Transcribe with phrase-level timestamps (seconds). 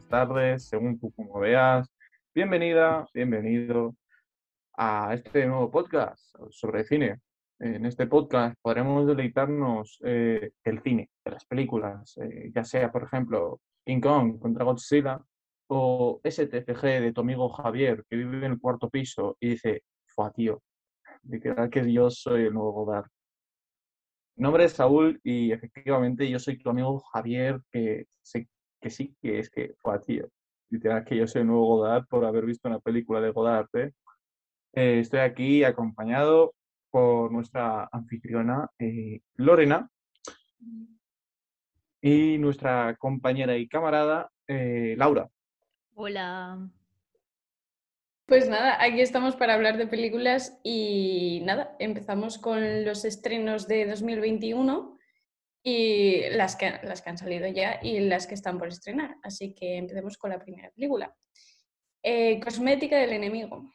[0.00, 1.88] buenas tardes, según tú como veas.
[2.34, 3.94] Bienvenida, bienvenido
[4.76, 7.20] a este nuevo podcast sobre cine.
[7.58, 13.04] En este podcast podremos deleitarnos eh, del cine, de las películas, eh, ya sea, por
[13.04, 15.20] ejemplo, King Kong contra Godzilla
[15.68, 20.30] o STFG de tu amigo Javier, que vive en el cuarto piso y dice, fue
[20.32, 20.62] tío,
[21.22, 23.06] de que yo soy el nuevo Godard.
[24.36, 28.48] Mi nombre es Saúl y efectivamente yo soy tu amigo Javier, que, sé,
[28.80, 30.28] que sí, que es que fue tío.
[30.70, 33.68] Literal que yo soy nuevo Godard por haber visto una película de Godard.
[33.74, 33.92] ¿eh?
[34.72, 36.54] Eh, estoy aquí acompañado
[36.90, 39.88] por nuestra anfitriona eh, Lorena
[42.00, 45.28] y nuestra compañera y camarada Laura.
[45.94, 46.68] Hola.
[48.26, 53.86] Pues nada, aquí estamos para hablar de películas y nada, empezamos con los estrenos de
[53.86, 54.99] 2021
[55.62, 59.16] y las que, las que han salido ya y las que están por estrenar.
[59.22, 61.14] Así que empecemos con la primera película.
[62.02, 63.74] Eh, Cosmética del enemigo,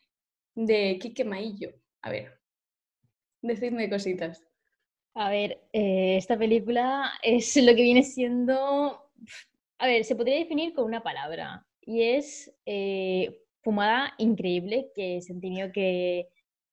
[0.55, 1.73] de Quique Maillo.
[2.01, 2.39] A ver,
[3.41, 4.43] decidme cositas.
[5.13, 9.11] A ver, eh, esta película es lo que viene siendo...
[9.77, 15.33] A ver, se podría definir con una palabra y es eh, fumada increíble que se
[15.33, 15.71] han tenido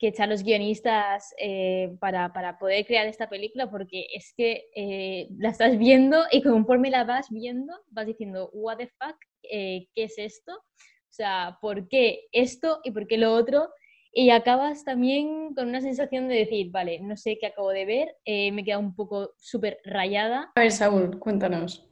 [0.03, 5.51] que, echar los guionistas eh, para, poder crear esta película, porque es que eh, la
[5.51, 10.19] estás viendo y conforme la vas viendo, vas diciendo, what the fuck, eh, ¿qué es
[10.19, 10.53] esto?
[10.55, 13.69] O sea, ¿por qué esto y por qué lo otro?
[14.13, 18.09] Y acabas también con una sensación de decir, vale, no sé qué acabo de ver,
[18.27, 20.53] me queda un poco súper rayada.
[20.55, 21.89] A ver, Saúl, cuéntanos.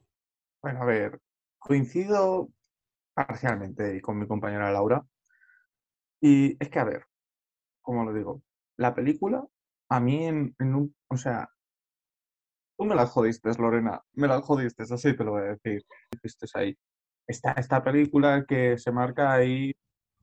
[0.62, 1.18] Bueno, a ver,
[1.58, 2.50] coincido
[3.14, 5.02] parcialmente con mi compañera Laura.
[6.20, 7.04] Y es que, a ver,
[7.82, 8.42] como lo digo,
[8.76, 9.44] la película,
[9.90, 11.48] a mí en, un, o sea,
[12.78, 15.84] tú me la jodiste, Lorena, me la jodiste, así te lo voy a decir.
[16.22, 16.76] Estés ahí.
[17.26, 19.72] Esta, esta película que se marca ahí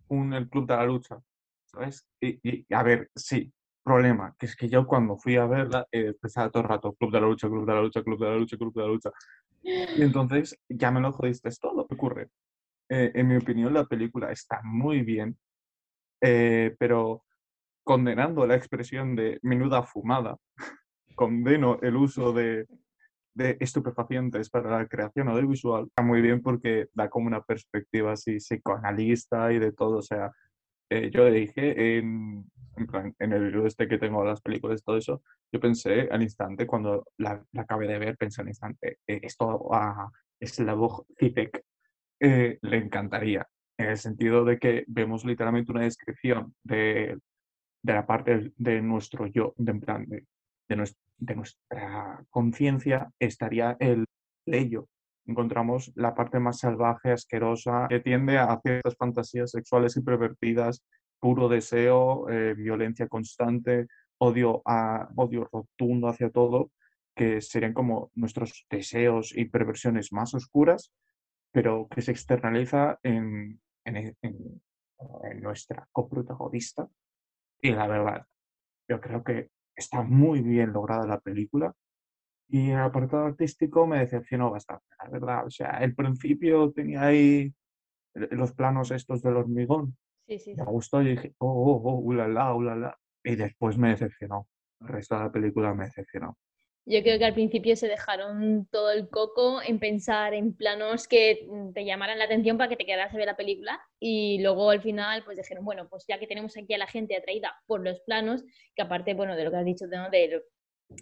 [0.09, 1.19] un, el Club de la Lucha,
[1.65, 2.07] ¿sabes?
[2.21, 3.53] Y, a ver, sí,
[3.83, 7.11] problema, que es que yo cuando fui a verla eh, pensaba todo el rato, Club
[7.11, 9.11] de la Lucha, Club de la Lucha, Club de la Lucha, Club de la Lucha.
[9.63, 12.29] Y entonces ya me lo jodiste todo, ¿qué ocurre?
[12.89, 15.37] Eh, en mi opinión, la película está muy bien,
[16.21, 17.23] eh, pero
[17.87, 20.35] condenando la expresión de menuda fumada,
[21.15, 22.67] condeno el uso de,
[23.33, 28.39] de, estupefacientes para la creación audiovisual, está muy bien porque da como una perspectiva así
[28.39, 29.99] psicoanalista y de todo.
[29.99, 30.31] O sea,
[30.89, 32.43] eh, yo dije en,
[33.19, 37.05] en, el video este que tengo las películas, todo eso, yo pensé al instante, cuando
[37.17, 40.09] la, la acabé de ver, pensé al instante, esto ah,
[40.41, 41.63] es la voz Zipek
[42.19, 43.47] eh, le encantaría,
[43.77, 47.17] en el sentido de que vemos literalmente una descripción de,
[47.87, 50.75] de la parte de nuestro yo, de,
[51.35, 54.05] nuestra conciencia, estaría el
[54.45, 54.89] ello.
[55.25, 60.01] Encontramos la parte más salvaje, asquerosa, que tiende a ciertas fantasías sexuales y
[61.19, 63.87] puro deseo, eh, violencia constante,
[64.17, 64.61] odio,
[65.15, 66.71] odio rotundo hacia todo,
[67.15, 70.91] que serían como nuestros deseos y perversiones más oscuras,
[71.53, 76.87] pero que se externaliza en, en, en, nuestra coprotagonista.
[77.61, 78.25] Y la verdad,
[78.87, 81.73] yo creo que está muy bien lograda la película.
[82.49, 85.45] Y el apartado artístico me decepcionó bastante, la verdad.
[85.45, 87.53] O sea, el principio tenía ahí
[88.13, 89.97] los planos estos del hormigón.
[90.27, 92.97] Sí, sí, Me gustó y dije, oh, oh, oh, ulala, ulala.
[93.23, 94.47] Y después me decepcionó.
[94.81, 96.37] El resto de la película me decepcionó.
[96.89, 101.45] Yo creo que al principio se dejaron todo el coco en pensar en planos que
[101.73, 104.81] te llamaran la atención para que te quedaras a ver la película y luego al
[104.81, 107.99] final pues dijeron, bueno, pues ya que tenemos aquí a la gente atraída por los
[107.99, 110.41] planos, que aparte, bueno, de lo que has dicho, de,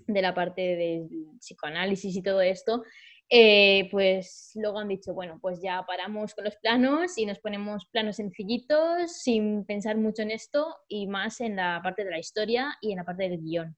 [0.07, 1.07] de la parte de
[1.39, 2.81] psicoanálisis y todo esto,
[3.30, 7.86] eh, pues luego han dicho, bueno, pues ya paramos con los planos y nos ponemos
[7.92, 12.75] planos sencillitos, sin pensar mucho en esto y más en la parte de la historia
[12.81, 13.77] y en la parte del guion.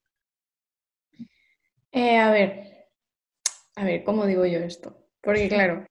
[1.92, 2.88] Eh, a ver,
[3.75, 5.07] a ver, ¿cómo digo yo esto?
[5.22, 5.86] Porque claro,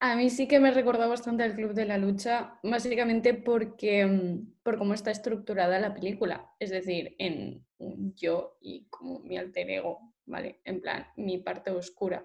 [0.00, 4.62] a mí sí que me recordó bastante al Club de la Lucha, básicamente porque mm,
[4.62, 7.66] por cómo está estructurada la película, es decir, en
[8.14, 10.60] yo y como mi alter ego, ¿vale?
[10.64, 12.24] En plan, mi parte oscura.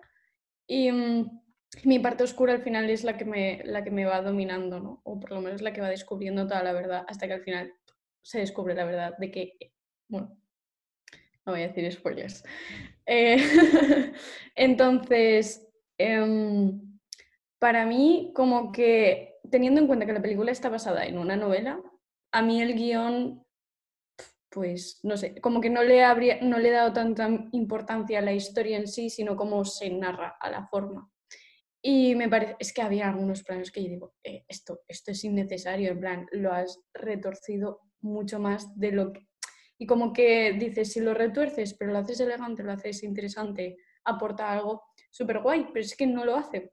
[0.68, 1.42] Y mm,
[1.86, 5.02] mi parte oscura al final es la que, me, la que me va dominando, ¿no?
[5.04, 7.74] O por lo menos la que va descubriendo toda la verdad, hasta que al final
[8.22, 9.58] se descubre la verdad de que,
[10.08, 10.38] bueno,
[11.46, 12.44] no voy a decir spoilers.
[13.06, 13.38] Eh,
[14.56, 15.68] entonces,
[15.98, 17.00] em,
[17.60, 21.82] para mí, como que teniendo en cuenta que la película está basada en una novela,
[22.32, 23.46] a mí el guion,
[24.50, 28.22] pues no sé, como que no le, habría, no le he dado tanta importancia a
[28.22, 31.10] la historia en sí, sino cómo se narra, a la forma.
[31.82, 35.24] Y me parece, es que había algunos planos que yo digo, eh, esto, esto es
[35.24, 39.28] innecesario, en plan, lo has retorcido mucho más de lo que...
[39.78, 44.52] Y como que dices, si lo retuerces, pero lo haces elegante, lo haces interesante, aporta
[44.52, 46.72] algo súper guay, pero es que no lo hace.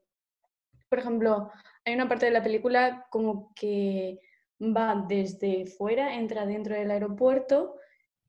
[0.89, 1.51] Por ejemplo,
[1.85, 4.19] hay una parte de la película como que
[4.61, 7.75] va desde fuera, entra dentro del aeropuerto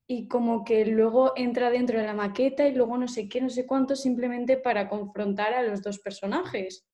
[0.06, 3.50] y como que luego entra dentro de la maqueta y luego no sé qué, no
[3.50, 6.86] sé cuánto, simplemente para confrontar a los dos personajes.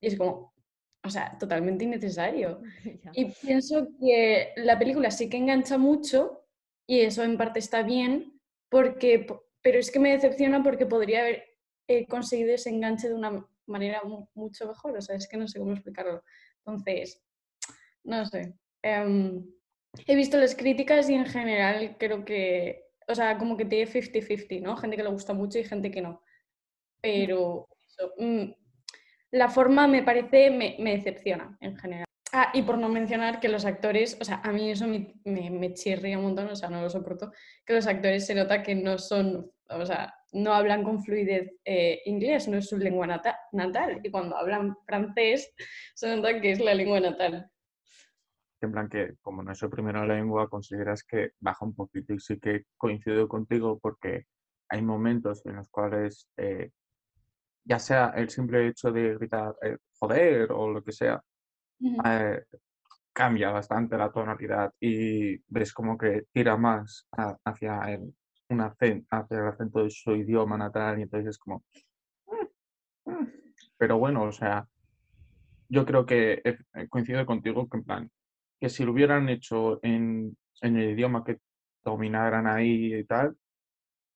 [0.00, 0.54] Y es como,
[1.02, 2.62] o sea, totalmente innecesario.
[3.14, 6.44] y pienso que la película sí que engancha mucho
[6.90, 9.24] y eso en parte está bien, porque,
[9.62, 11.44] pero es que me decepciona porque podría haber
[11.86, 14.02] eh, conseguido ese enganche de una manera
[14.34, 16.24] mucho mejor, o sea, es que no sé cómo explicarlo.
[16.66, 17.22] Entonces,
[18.02, 18.54] no sé.
[18.82, 19.46] Em,
[20.04, 24.60] he visto las críticas y en general creo que, o sea, como que tiene 50-50,
[24.60, 24.76] ¿no?
[24.76, 26.24] Gente que le gusta mucho y gente que no.
[27.00, 27.68] Pero
[28.18, 28.50] mm,
[29.30, 32.09] la forma me parece, me, me, decepciona en general.
[32.32, 35.50] Ah, y por no mencionar que los actores, o sea, a mí eso me, me,
[35.50, 37.32] me chirría un montón, o sea, no lo soporto,
[37.66, 42.02] que los actores se nota que no son, o sea, no hablan con fluidez eh,
[42.04, 44.00] inglés, no es su lengua natal.
[44.02, 45.52] Y cuando hablan francés,
[45.94, 47.50] se nota que es la lengua natal.
[48.62, 52.20] En plan que, como no es su primera lengua, consideras que baja un poquito y
[52.20, 54.26] sí que coincido contigo porque
[54.68, 56.70] hay momentos en los cuales, eh,
[57.64, 61.22] ya sea el simple hecho de gritar eh, joder o lo que sea,
[63.12, 67.08] cambia bastante la tonalidad y ves como que tira más
[67.44, 68.14] hacia el,
[68.48, 71.64] un acento, hacia el acento de su idioma natal y entonces es como...
[72.26, 73.28] Mm, mm".
[73.76, 74.66] Pero bueno, o sea,
[75.68, 78.10] yo creo que eh, coincido contigo que en plan,
[78.60, 81.38] que si lo hubieran hecho en, en el idioma que
[81.84, 83.36] dominaran ahí y tal,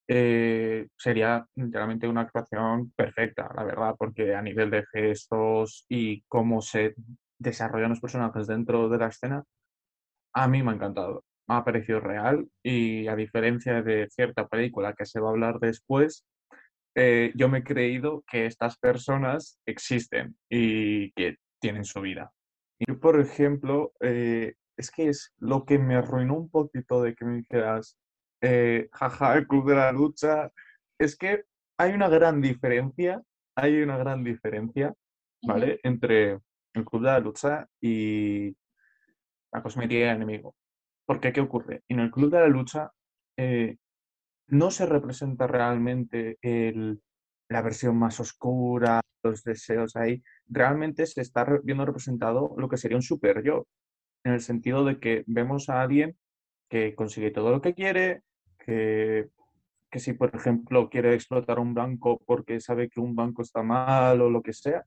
[0.06, 6.60] eh, sería literalmente una actuación perfecta, la verdad, porque a nivel de gestos y cómo
[6.60, 6.94] se
[7.38, 9.44] desarrollan los personajes dentro de la escena,
[10.34, 14.94] a mí me ha encantado me ha parecido real y a diferencia de cierta película
[14.94, 16.25] que se va a hablar después,
[16.94, 22.32] eh, yo me he creído que estas personas existen y que tienen su vida.
[22.78, 27.25] Y por ejemplo, eh, es que es lo que me arruinó un poquito de que
[27.25, 27.96] me dijeras,
[28.40, 30.50] eh, jaja, el Club de la Lucha,
[30.98, 31.44] es que
[31.78, 33.22] hay una gran diferencia,
[33.56, 34.94] hay una gran diferencia,
[35.42, 35.81] ¿vale?
[35.82, 36.38] Entre
[36.75, 38.55] el Club de la Lucha y
[39.53, 40.55] la cosmética enemigo.
[41.06, 41.82] Porque, ¿qué ocurre?
[41.88, 42.91] En el Club de la Lucha
[43.37, 43.76] eh,
[44.49, 46.38] no se representa realmente
[47.49, 50.23] la versión más oscura, los deseos ahí.
[50.47, 53.67] Realmente se está viendo representado lo que sería un super yo,
[54.25, 56.17] en el sentido de que vemos a alguien
[56.69, 58.23] que consigue todo lo que quiere,
[58.59, 59.29] que,
[59.91, 64.20] que si, por ejemplo, quiere explotar un banco porque sabe que un banco está mal
[64.20, 64.85] o lo que sea,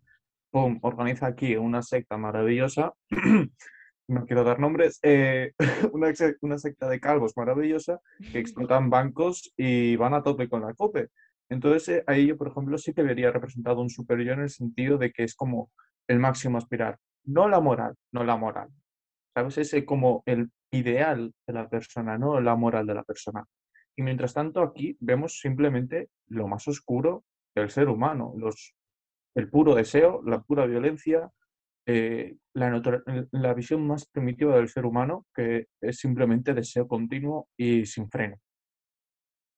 [0.82, 2.94] organiza aquí una secta maravillosa
[4.08, 5.54] no quiero dar nombres, eh,
[5.92, 8.00] una, secta de calvos maravillosa
[8.32, 11.10] que explotan bancos y van a tope con la COPE.
[11.50, 14.98] Entonces, eh, ahí yo, por ejemplo, sí que vería representado un superior en el sentido
[14.98, 15.72] de que es como
[16.08, 18.70] el máximo aspirar, no la moral, no la moral.
[19.34, 19.58] ¿Sabes?
[19.58, 23.46] Ese como el ideal de la persona, no la moral de la persona.
[23.96, 27.24] Y mientras tanto, aquí vemos simplemente lo más oscuro
[27.56, 28.76] del ser humano, los,
[29.38, 31.30] el puro deseo, la pura violencia,
[31.86, 32.82] eh, la,
[33.32, 38.38] la, visión más primitiva del ser humano, que es simplemente deseo continuo y sin freno.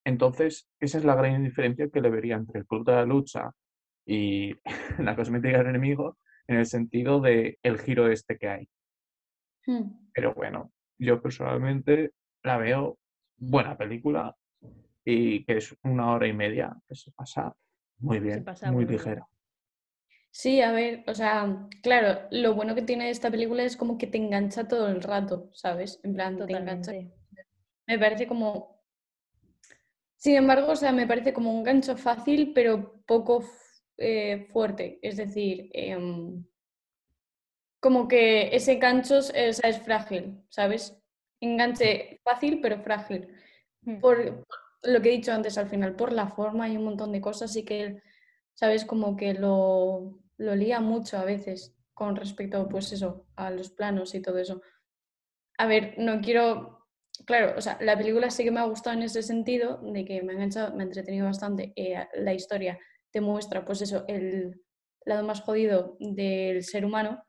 [0.06, 3.52] Entonces, esa es la gran diferencia que le vería entre el club de la lucha
[4.06, 4.54] y
[5.00, 6.18] la cosmética del enemigo,
[6.48, 8.70] en el sentido de el giro este que hay.
[9.66, 10.10] Hmm.
[10.14, 12.12] Pero bueno, yo personalmente
[12.44, 12.98] la veo
[13.38, 14.36] buena película
[15.06, 17.56] y que es una hora y media que se pasa
[18.00, 18.44] muy bien,
[18.74, 19.26] muy ligera.
[20.42, 24.08] Sí, a ver, o sea, claro, lo bueno que tiene esta película es como que
[24.08, 26.00] te engancha todo el rato, ¿sabes?
[26.02, 26.94] En plan, te engancha.
[27.86, 28.82] Me parece como.
[30.16, 33.44] Sin embargo, o sea, me parece como un gancho fácil, pero poco
[33.98, 34.98] eh, fuerte.
[35.02, 36.46] Es decir, em,
[37.82, 40.98] como que ese gancho es, es frágil, ¿sabes?
[41.42, 43.28] Enganche fácil, pero frágil.
[43.82, 44.00] Hmm.
[44.00, 44.46] Por
[44.84, 47.54] lo que he dicho antes al final, por la forma y un montón de cosas,
[47.58, 48.02] y que
[48.54, 48.86] ¿sabes?
[48.86, 54.16] Como que lo, lo lía mucho a veces con respecto, pues eso, a los planos
[54.16, 54.62] y todo eso.
[55.58, 56.88] A ver, no quiero,
[57.26, 60.22] claro, o sea, la película sí que me ha gustado en ese sentido, de que
[60.24, 61.74] me ha enganchado, me ha entretenido bastante.
[61.76, 62.80] Eh, la historia
[63.12, 64.64] te muestra, pues eso, el
[65.06, 67.24] lado más jodido del ser humano,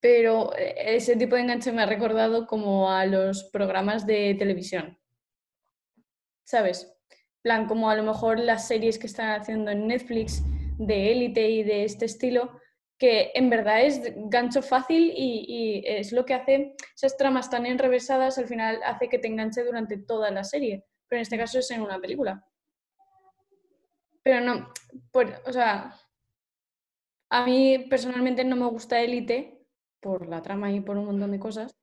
[0.00, 4.98] pero eh, ese tipo de enganche me ha recordado como a los programas de televisión,
[6.44, 6.94] ¿sabes?
[7.42, 10.42] plan, como a lo mejor las series que están haciendo en Netflix
[10.78, 12.58] de élite y de este estilo,
[12.98, 18.38] que en verdad es gancho fácil y, es lo que hace esas tramas tan enrevesadas,
[18.38, 21.70] al final hace que te enganche durante toda la serie, pero en este caso es
[21.70, 22.44] en una película.
[24.22, 24.72] Pero no,
[25.12, 25.94] por, o sea,
[27.30, 29.66] a mí personalmente no me gusta Élite
[30.00, 31.76] por la trama y por un montón de cosas,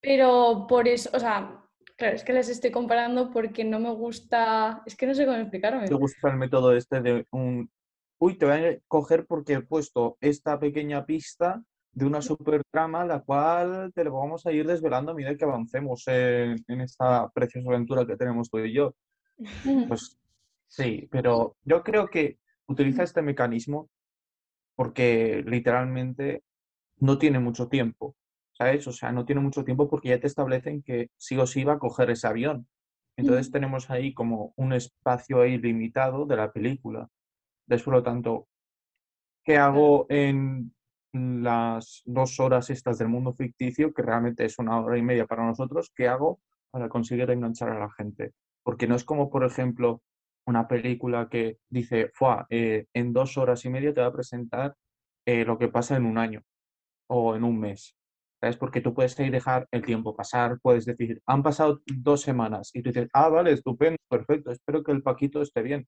[0.00, 1.64] pero por eso, o sea,
[1.96, 5.38] claro, es que las estoy comparando porque no me gusta, es que no sé cómo
[5.38, 5.86] explicarme.
[5.86, 7.70] ¿Te gusta el método este de un,
[8.18, 13.04] uy, te voy a coger porque he puesto esta pequeña pista de una super trama,
[13.04, 17.28] la cual te lo vamos a ir desvelando a medida que avancemos en, en esta
[17.30, 18.94] preciosa aventura que tenemos tú y yo?
[19.88, 20.18] Pues
[20.66, 23.88] sí, pero yo creo que utiliza este mecanismo
[24.74, 26.44] porque literalmente
[26.98, 28.14] no tiene mucho tiempo,
[28.52, 28.86] ¿sabes?
[28.86, 31.74] O sea, no tiene mucho tiempo porque ya te establecen que sí o sí va
[31.74, 32.68] a coger ese avión.
[33.16, 37.08] Entonces tenemos ahí como un espacio ahí limitado de la película.
[37.68, 38.48] Entonces, por lo tanto,
[39.44, 40.72] ¿qué hago en
[41.12, 45.44] las dos horas estas del mundo ficticio, que realmente es una hora y media para
[45.44, 45.92] nosotros?
[45.94, 48.32] ¿Qué hago para conseguir enganchar a la gente?
[48.62, 50.00] Porque no es como, por ejemplo,
[50.46, 54.74] una película que dice, Fua, eh, en dos horas y media te va a presentar
[55.26, 56.42] eh, lo que pasa en un año
[57.08, 57.94] o en un mes.
[58.40, 58.56] ¿Sabes?
[58.56, 62.82] Porque tú puedes ahí dejar el tiempo pasar, puedes decir, han pasado dos semanas y
[62.82, 65.86] tú dices, ah, vale, estupendo, perfecto, espero que el Paquito esté bien.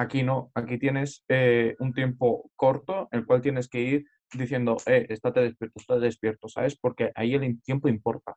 [0.00, 5.04] Aquí no, aquí tienes eh, un tiempo corto, el cual tienes que ir diciendo, eh,
[5.10, 6.74] estate despierto, estate despierto, ¿sabes?
[6.74, 8.34] Porque ahí el tiempo importa.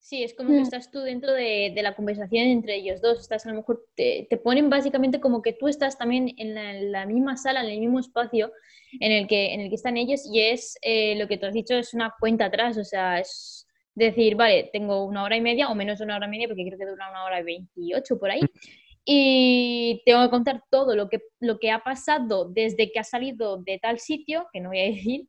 [0.00, 3.20] Sí, es como que estás tú dentro de, de, la conversación entre ellos dos.
[3.20, 6.74] Estás a lo mejor, te, te ponen básicamente como que tú estás también en la,
[6.76, 8.50] en la, misma sala, en el mismo espacio
[8.98, 11.54] en el que, en el que están ellos y es eh, lo que tú has
[11.54, 12.78] dicho, es una cuenta atrás.
[12.78, 16.26] O sea, es decir, vale, tengo una hora y media o menos de una hora
[16.26, 18.40] y media porque creo que dura una hora y veintiocho por ahí.
[19.08, 23.62] Y tengo que contar todo lo que, lo que ha pasado desde que ha salido
[23.62, 25.28] de tal sitio, que no voy a decir,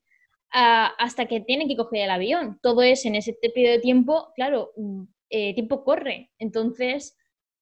[0.49, 2.59] hasta que tiene que coger el avión.
[2.63, 6.31] Todo es en ese periodo de tiempo, claro, mm, eh, tiempo corre.
[6.39, 7.15] Entonces,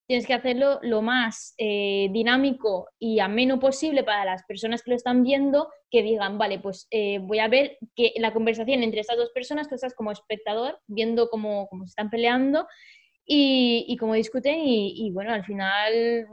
[0.07, 4.95] tienes que hacerlo lo más eh, dinámico y ameno posible para las personas que lo
[4.95, 9.17] están viendo, que digan, vale, pues eh, voy a ver que la conversación entre estas
[9.17, 12.67] dos personas, tú estás como espectador, viendo cómo, cómo se están peleando
[13.25, 16.27] y, y cómo discuten y, y, bueno, al final,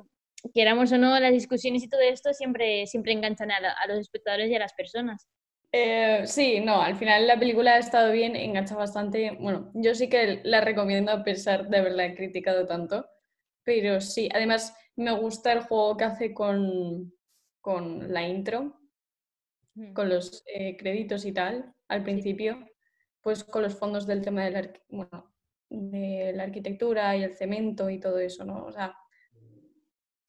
[0.54, 3.99] queramos o no, las discusiones y todo esto siempre, siempre enganchan a, la, a los
[3.99, 5.28] espectadores y a las personas.
[5.75, 9.30] Eh, sí, no, al final la película ha estado bien, engancha bastante.
[9.40, 13.06] Bueno, yo sí que la recomiendo a pesar de haberla criticado tanto,
[13.64, 17.14] pero sí, además me gusta el juego que hace con,
[17.62, 18.78] con la intro,
[19.94, 22.68] con los eh, créditos y tal, al principio,
[23.22, 25.31] pues con los fondos del tema de la, bueno,
[25.73, 28.64] de la arquitectura y el cemento y todo eso, ¿no?
[28.64, 28.95] O sea,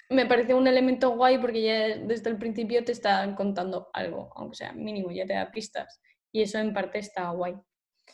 [0.10, 4.58] me parece un elemento guay porque ya desde el principio te están contando algo, aunque
[4.58, 6.02] sea mínimo, ya te da pistas.
[6.32, 7.54] Y eso en parte está guay.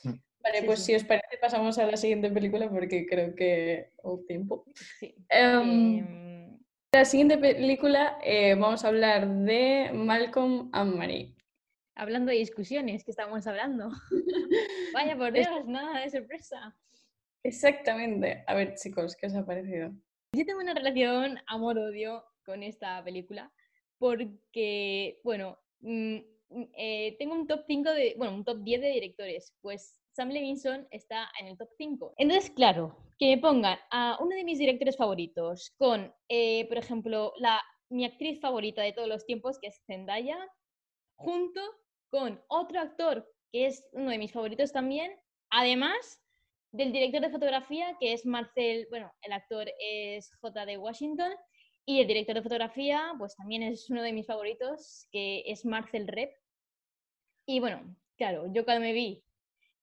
[0.04, 0.14] Mm.
[0.42, 0.86] Vale, sí, pues sí.
[0.86, 4.66] si os parece pasamos a la siguiente película porque creo que hubo tiempo.
[5.00, 5.16] Sí.
[5.30, 6.30] Um, eh...
[6.92, 11.36] La siguiente película eh, vamos a hablar de Malcolm and Marie.
[11.96, 13.92] Hablando de discusiones que estamos hablando.
[14.94, 16.76] Vaya por Dios, nada de sorpresa.
[17.44, 18.44] Exactamente.
[18.48, 19.92] A ver, chicos, ¿qué os ha parecido?
[20.36, 23.52] Yo tengo una relación amor-odio con esta película
[23.98, 26.18] porque, bueno, mm,
[26.78, 30.88] eh, tengo un top 5 de, bueno, un top 10 de directores, pues Sam Levinson
[30.92, 32.14] está en el top 5.
[32.18, 37.34] Entonces, claro, que me pongan a uno de mis directores favoritos con, eh, por ejemplo,
[37.38, 40.38] la, mi actriz favorita de todos los tiempos, que es Zendaya,
[41.16, 41.62] junto
[42.10, 45.12] con otro actor que es uno de mis favoritos también,
[45.50, 46.22] además
[46.72, 50.78] del director de fotografía, que es Marcel, bueno, el actor es J.D.
[50.78, 51.32] Washington,
[51.86, 56.08] y el director de fotografía, pues también es uno de mis favoritos, que es Marcel
[56.08, 56.32] Rep.
[57.48, 59.24] Y bueno, claro, yo cuando me vi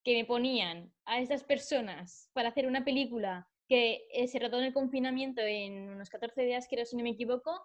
[0.05, 4.73] que me ponían a estas personas para hacer una película que se trató en el
[4.73, 7.61] confinamiento en unos 14 días, creo, si no me equivoco,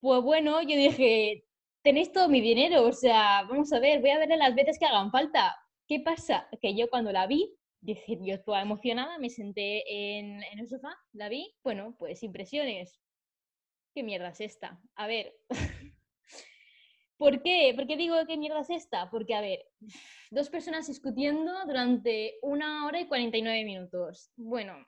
[0.00, 1.44] pues bueno, yo dije,
[1.82, 4.86] tenéis todo mi dinero, o sea, vamos a ver, voy a verla las veces que
[4.86, 5.56] hagan falta.
[5.86, 6.48] ¿Qué pasa?
[6.60, 7.54] Que yo cuando la vi,
[7.86, 13.00] dije, yo estaba emocionada, me senté en, en, el sofá, la vi, bueno, pues impresiones.
[13.94, 14.80] ¿Qué mierda es esta?
[14.94, 15.34] A ver.
[17.16, 17.72] ¿Por qué?
[17.74, 19.08] ¿Por qué digo qué mierda es esta?
[19.10, 19.66] Porque, a ver,
[20.30, 24.30] dos personas discutiendo durante una hora y 49 minutos.
[24.36, 24.86] Bueno,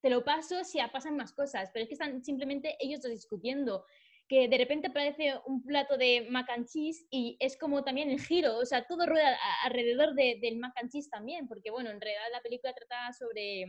[0.00, 3.84] te lo paso si pasan más cosas, pero es que están simplemente ellos dos discutiendo
[4.30, 8.20] que de repente aparece un plato de mac and cheese y es como también el
[8.20, 12.00] giro, o sea, todo rueda alrededor de, del mac and cheese también, porque bueno, en
[12.00, 13.64] realidad la película trata sobre,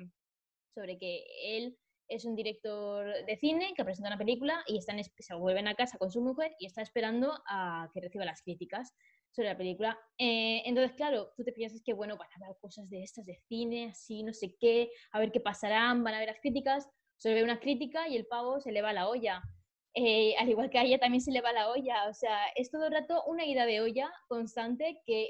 [0.76, 1.76] sobre que él
[2.08, 5.98] es un director de cine que presenta una película y están, se vuelven a casa
[5.98, 8.94] con su mujer y está esperando a que reciba las críticas
[9.32, 9.98] sobre la película.
[10.20, 13.40] Eh, entonces, claro, tú te piensas que, bueno, van a haber cosas de estas de
[13.48, 16.88] cine, así, no sé qué, a ver qué pasarán, van a ver las críticas,
[17.18, 19.42] se ve una crítica y el pavo se le va a la olla.
[19.94, 22.72] Eh, al igual que a ella también se le va la olla, o sea, es
[22.72, 25.30] todo el rato una ida de olla constante que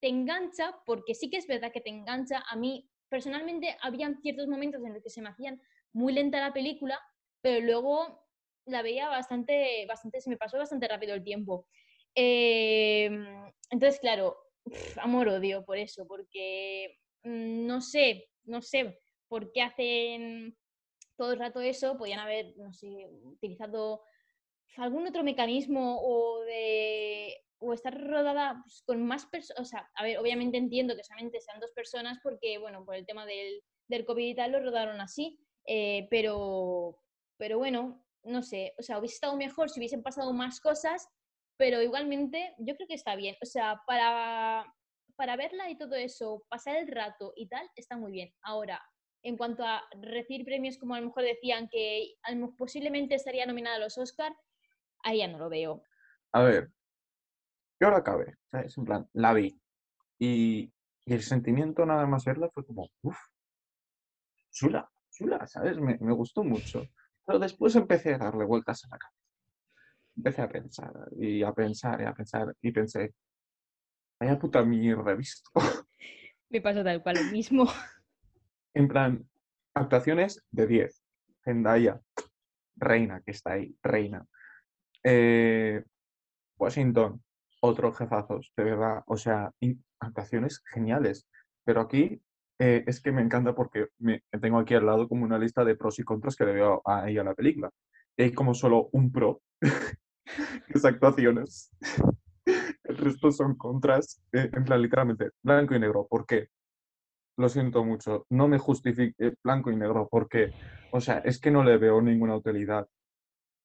[0.00, 2.42] te engancha, porque sí que es verdad que te engancha.
[2.50, 5.60] A mí, personalmente, habían ciertos momentos en los que se me hacían
[5.92, 7.00] muy lenta la película,
[7.40, 8.24] pero luego
[8.66, 11.68] la veía bastante, bastante, se me pasó bastante rápido el tiempo.
[12.14, 13.24] Em,
[13.70, 14.36] entonces, claro,
[14.96, 20.56] amor-odio por eso, porque mm, no sé, no sé por qué hacen
[21.16, 24.02] todo el rato eso, podían haber, no sé, utilizado
[24.76, 30.04] algún otro mecanismo o de o estar rodada pues, con más personas, o sea, a
[30.04, 34.04] ver, obviamente entiendo que solamente sean dos personas porque, bueno, por el tema del, del
[34.04, 37.02] COVID y tal lo rodaron así, eh, pero,
[37.38, 41.08] pero bueno, no sé, o sea, hubiese estado mejor si hubiesen pasado más cosas,
[41.56, 44.70] pero igualmente yo creo que está bien, o sea, para,
[45.16, 48.34] para verla y todo eso, pasar el rato y tal, está muy bien.
[48.42, 48.82] Ahora,
[49.26, 52.14] en cuanto a recibir premios, como a lo mejor decían que
[52.56, 54.32] posiblemente estaría nominada a los Oscar,
[55.02, 55.82] ahí ya no lo veo.
[56.30, 56.70] A ver,
[57.80, 58.78] yo la acabé, ¿sabes?
[58.78, 59.60] En plan, la vi.
[60.20, 60.72] Y,
[61.06, 63.18] el sentimiento nada más verla fue como, uff,
[64.52, 65.78] chula, chula, ¿sabes?
[65.78, 66.84] Me, me, gustó mucho.
[67.24, 69.22] Pero después empecé a darle vueltas a la cabeza.
[70.16, 73.14] Empecé a pensar y a pensar y a pensar y pensé,
[74.20, 75.50] vaya puta mierda visto.
[76.48, 77.66] Me pasa tal cual lo mismo.
[78.76, 79.26] En plan,
[79.74, 81.02] actuaciones de 10.
[81.42, 81.98] Zendaya,
[82.76, 84.26] reina, que está ahí, reina.
[85.02, 85.82] Eh,
[86.58, 87.24] Washington,
[87.62, 89.02] otros jefazos, de verdad.
[89.06, 89.50] O sea,
[89.98, 91.26] actuaciones geniales.
[91.64, 92.20] Pero aquí
[92.58, 95.74] eh, es que me encanta porque me, tengo aquí al lado como una lista de
[95.74, 97.70] pros y contras que le veo a ella a la película.
[98.14, 101.70] Y hay como solo un pro, que es actuaciones.
[102.84, 106.06] El resto son contras, eh, en plan, literalmente, blanco y negro.
[106.06, 106.50] ¿Por qué?
[107.36, 110.52] Lo siento mucho, no me justifique blanco y negro porque,
[110.90, 112.86] o sea, es que no le veo ninguna utilidad.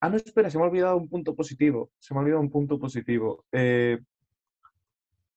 [0.01, 2.49] Ah, no, espera, se me ha olvidado un punto positivo, se me ha olvidado un
[2.49, 3.45] punto positivo.
[3.51, 3.99] Eh,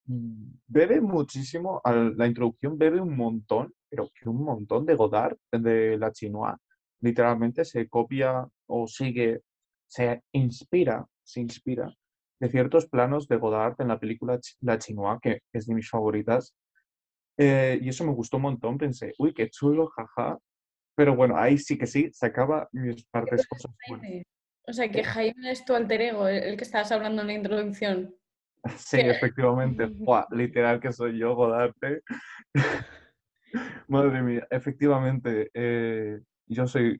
[0.05, 6.11] bebe muchísimo, la introducción bebe un montón, pero que un montón de Godard, de la
[6.11, 6.55] chinois.
[7.01, 9.41] Literalmente se copia o sigue,
[9.87, 11.93] se inspira, se inspira
[12.39, 16.53] de ciertos planos de Godard en la película La Chinois, que es de mis favoritas,
[17.37, 20.37] eh, y eso me gustó un montón, pensé, uy, qué chulo, jaja.
[20.95, 23.71] Pero bueno, ahí sí que sí, se acaba mis partes cosas
[24.67, 28.15] O sea, que Jaime es tu alter ego, el que estabas hablando en la introducción.
[28.77, 29.87] Sí, efectivamente.
[30.31, 32.01] literal que soy yo, Godarte.
[33.87, 36.99] Madre mía, efectivamente, eh, yo soy...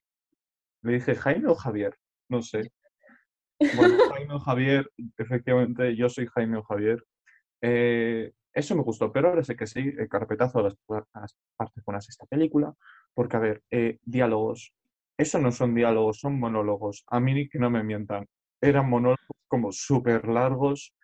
[0.84, 1.98] Le dije Jaime o Javier,
[2.30, 2.72] no sé.
[3.76, 7.04] Bueno, Jaime o Javier, efectivamente, yo soy Jaime o Javier.
[7.62, 12.08] Eh, eso me gustó, pero ahora sé que sí, el carpetazo de las, partes buenas
[12.08, 12.74] de esta película,
[13.14, 14.74] porque, a ver, eh, diálogos,
[15.18, 17.04] eso no son diálogos, son monólogos.
[17.08, 18.28] A mí que no me mientan,
[18.62, 20.96] eran monólogos como súper largos.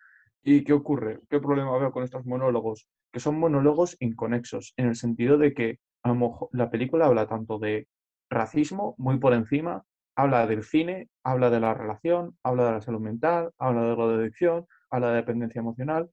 [0.42, 1.20] ¿Y qué ocurre?
[1.30, 2.88] ¿Qué problema veo con estos monólogos?
[3.12, 7.28] Que son monólogos inconexos, en el sentido de que a lo mejor la película habla
[7.28, 7.86] tanto de
[8.30, 9.84] racismo, muy por encima,
[10.16, 14.04] habla del cine, habla de la relación, habla de la salud mental, habla de la
[14.04, 16.10] adicción, habla de dependencia emocional,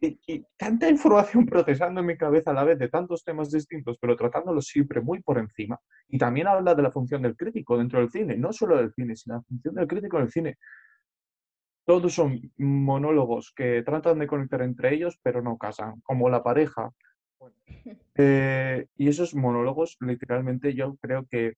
[0.00, 4.16] y, tanta información procesando en mi cabeza a la vez de tantos temas distintos, pero
[4.16, 5.78] tratándolos siempre muy por encima.
[6.08, 9.16] Y también habla de la función del crítico dentro del cine, no solo del cine,
[9.16, 10.58] sino la función del crítico en el cine.
[11.84, 16.90] Todos son monólogos que tratan de conectar entre ellos, pero no casan, como la pareja.
[18.18, 21.52] Eh, y esos monólogos, literalmente, yo creo que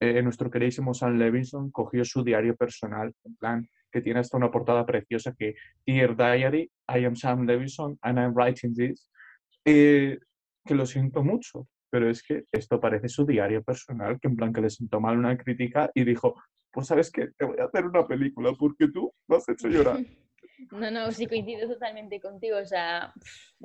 [0.00, 3.68] eh, nuestro queridísimo Sam Levinson cogió su diario personal, en plan,
[3.98, 8.32] que tiene hasta una portada preciosa que Dear Diary, I am Sam Levinson and I'm
[8.34, 9.10] writing this,
[9.64, 10.18] eh,
[10.64, 14.52] que lo siento mucho, pero es que esto parece su diario personal, que en plan
[14.52, 17.86] que le sentó mal una crítica y dijo, pues sabes que te voy a hacer
[17.86, 19.98] una película porque tú me has hecho llorar.
[20.72, 23.14] No, no, sí coincido totalmente contigo, o sea,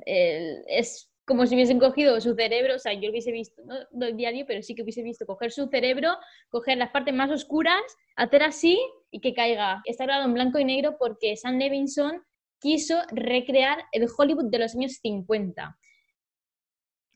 [0.06, 4.44] es como si hubiesen cogido su cerebro, o sea, yo hubiese visto, no, el diario,
[4.46, 6.16] pero sí que hubiese visto coger su cerebro,
[6.50, 7.82] coger las partes más oscuras,
[8.16, 8.78] hacer así
[9.10, 9.82] y que caiga.
[9.84, 12.22] Está grabado en blanco y negro porque Sam Levinson
[12.60, 15.78] quiso recrear el Hollywood de los años 50.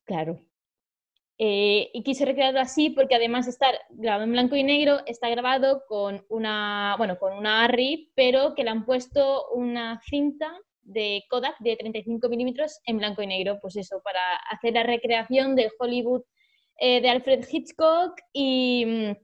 [0.05, 0.41] Claro.
[1.41, 5.29] Eh, y quiso recrearlo así porque además de estar grabado en blanco y negro, está
[5.29, 10.53] grabado con una, bueno, con una ARRI, pero que le han puesto una cinta
[10.89, 15.55] de Kodak de 35 milímetros en blanco y negro, pues eso, para hacer la recreación
[15.55, 16.23] del Hollywood
[16.79, 19.15] eh, de Alfred Hitchcock y,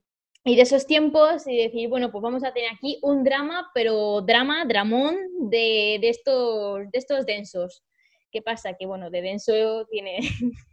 [0.43, 4.21] y, de esos tiempos y decir, bueno, pues vamos a tener aquí un drama, pero
[4.21, 5.15] drama, dramón
[5.49, 7.83] de, de estos, de estos densos.
[8.31, 8.73] ¿Qué pasa?
[8.77, 10.19] Que bueno, de denso tiene,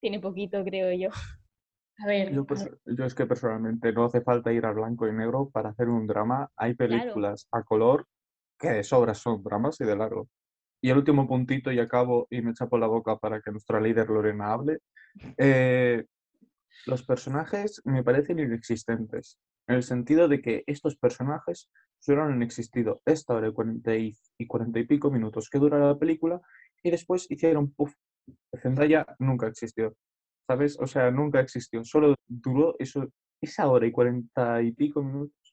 [0.00, 1.10] tiene poquito, creo yo.
[2.00, 5.12] A ver, Yo, pues, yo es que personalmente no hace falta ir a blanco y
[5.12, 6.48] negro para hacer un drama.
[6.56, 8.06] Hay películas a color
[8.58, 10.28] que de sobras son dramas y de largo.
[10.80, 14.08] Y el último puntito y acabo y me chapo la boca para que nuestra líder
[14.10, 14.78] Lorena hable.
[15.36, 16.04] Eh,
[16.86, 23.00] los personajes me parecen inexistentes, en el sentido de que estos personajes solo han existido
[23.04, 26.40] esta hora y cuarenta y, y cuarenta y pico minutos que dura la película
[26.82, 27.92] y después hicieron puff.
[28.62, 29.96] Zendaya nunca existió,
[30.46, 30.78] ¿sabes?
[30.78, 33.08] O sea, nunca existió, solo duró eso,
[33.40, 35.47] esa hora y cuarenta y pico minutos.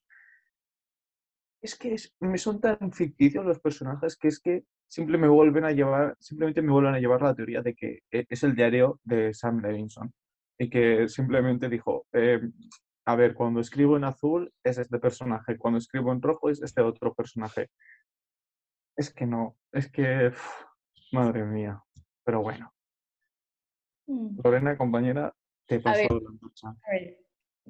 [1.66, 5.64] Es que es- me son tan ficticios los personajes que es que siempre me vuelven
[5.64, 9.00] a llevar, simplemente me vuelven a llevar la teoría de que e- es el diario
[9.02, 10.12] de Sam Levinson
[10.56, 12.38] y que simplemente dijo, eh,
[13.04, 16.82] a ver, cuando escribo en azul es este personaje, cuando escribo en rojo es este
[16.82, 17.68] otro personaje.
[18.96, 20.64] Es que no, es que, uf,
[21.10, 21.82] madre mía,
[22.24, 22.72] pero bueno.
[24.06, 25.34] mm, Lorena, compañera,
[25.66, 26.22] te pasó ver.
[26.22, 26.68] la lucha.
[26.68, 27.18] a ver,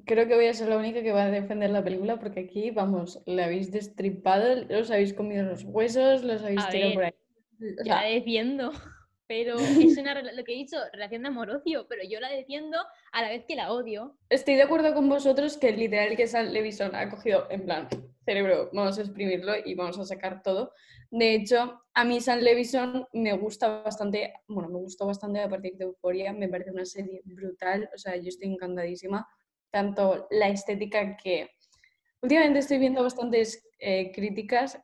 [0.05, 2.71] creo que voy a ser la única que va a defender la película porque aquí,
[2.71, 7.13] vamos, la habéis destripado, os habéis comido los huesos, los habéis A tirado por ahí.
[7.59, 8.71] O la sea, defiendo,
[9.27, 12.77] pero es una, lo que he dicho, relación de amor-odio, pero yo la defiendo
[13.11, 14.17] a la vez que la odio.
[14.29, 17.87] estoy de acuerdo con vosotros que literal que Sam Levinson ha cogido en plan,
[18.23, 20.73] cerebro, vamos a exprimirlo y vamos a sacar todo.
[21.09, 25.77] De hecho, a mí Sam Levinson me gusta bastante, bueno, me gustó bastante a partir
[25.77, 29.25] de Euphoria, me parece una serie brutal, o sea, yo estoy encantadísima,
[29.71, 31.49] tanto la estética que
[32.21, 34.79] últimamente estoy viendo bastantes eh, críticas,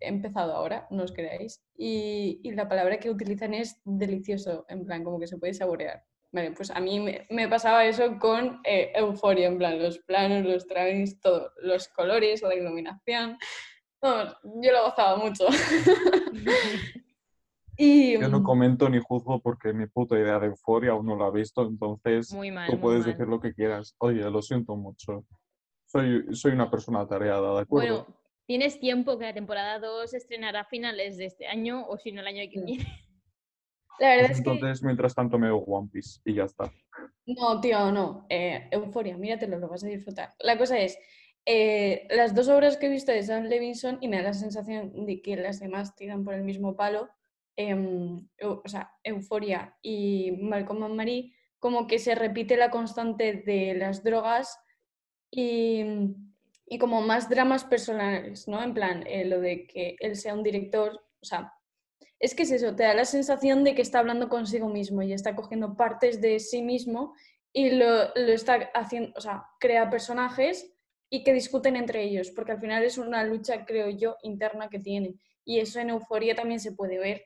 [0.00, 4.84] he empezado ahora, no os creáis, y, y la palabra que utilizan es delicioso, en
[4.84, 6.04] plan, como que se puede saborear.
[6.32, 10.46] Vale, pues a mí me, me pasaba eso con eh, Euphoria, en plan, los planos,
[10.46, 13.38] los travis, todo, los colores, la iluminación.
[14.02, 15.46] Yo lo gozaba mucho.
[17.84, 21.16] y Yo no mm, comento ni juzgo porque mi puta idea de euforia aún no
[21.16, 22.66] la he visto, entonces Muy mal.
[22.66, 23.10] tú muy puedes mal.
[23.12, 23.96] decir lo que quieras.
[23.98, 25.24] Oye, lo siento mucho.
[25.86, 28.04] Soy, soy una persona atareada, ¿de acuerdo?
[28.04, 28.16] Bueno,
[28.46, 32.12] tienes tiempo que la temporada 2 se estrenará a finales de este año o si
[32.12, 32.86] no el año que viene.
[33.98, 34.50] la verdad Pues es que...
[34.50, 36.72] entonces, mientras tanto, me veo One Piece y ya está.
[37.26, 38.26] No, tío, no.
[38.28, 40.30] Eh, Euforia, míratelo, lo vas a disfrutar.
[40.38, 40.96] La cosa es,
[41.46, 45.04] eh, las dos obras que he visto de Sam Levinson y me da la sensación
[45.04, 47.08] de que las demás tiran por el mismo palo,
[47.56, 53.74] eu- o sea, Euforia y Malcolm and Marie, como que se repite la constante de
[53.74, 54.58] las drogas
[55.30, 55.84] y,
[56.66, 58.62] y como más dramas personales, ¿no?
[58.62, 61.52] En plan, eh, lo de que él sea un director, o sea,
[62.18, 65.12] es que es eso, te da la sensación de que está hablando consigo mismo y
[65.12, 67.14] está cogiendo partes de sí mismo
[67.52, 70.72] y lo, lo está haciendo, o sea, crea personajes
[71.10, 74.78] y que discuten entre ellos, porque al final es una lucha, creo yo, interna que
[74.78, 75.16] tiene.
[75.44, 77.24] Y eso en Euforia también se puede ver,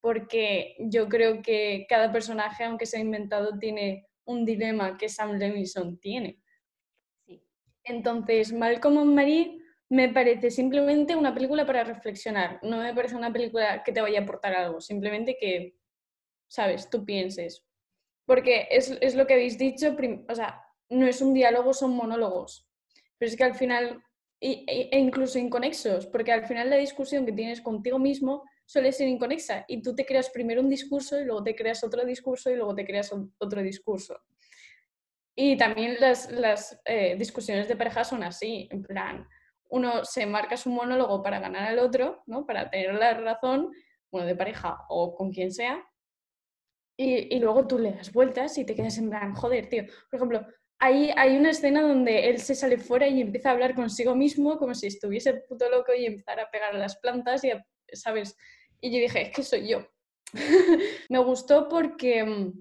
[0.00, 5.98] porque yo creo que cada personaje, aunque sea inventado, tiene un dilema que Sam Levinson
[5.98, 6.38] tiene.
[7.26, 7.42] Sí.
[7.84, 9.60] Entonces, Malcolm and Marie
[9.90, 12.60] me parece simplemente una película para reflexionar.
[12.62, 15.76] No me parece una película que te vaya a aportar algo, simplemente que,
[16.48, 17.66] sabes, tú pienses.
[18.24, 19.96] Porque es, es lo que habéis dicho,
[20.28, 22.68] o sea, no es un diálogo, son monólogos.
[23.18, 24.02] Pero es que al final,
[24.40, 29.08] e, e incluso inconexos, porque al final la discusión que tienes contigo mismo suele ser
[29.08, 32.54] inconexa y tú te creas primero un discurso y luego te creas otro discurso y
[32.56, 34.20] luego te creas otro discurso.
[35.34, 39.26] Y también las, las eh, discusiones de pareja son así, en plan,
[39.70, 42.46] uno se marca su monólogo para ganar al otro, ¿no?
[42.46, 43.72] Para tener la razón,
[44.12, 45.84] bueno, de pareja o con quien sea,
[46.96, 49.84] y, y luego tú le das vueltas y te quedas en plan, joder, tío.
[50.10, 50.46] Por ejemplo,
[50.78, 54.58] hay, hay una escena donde él se sale fuera y empieza a hablar consigo mismo
[54.58, 58.36] como si estuviese puto loco y empezar a pegar a las plantas y, a- ¿sabes?
[58.80, 59.86] Y yo dije, es que soy yo.
[61.08, 62.52] Me gustó porque mm,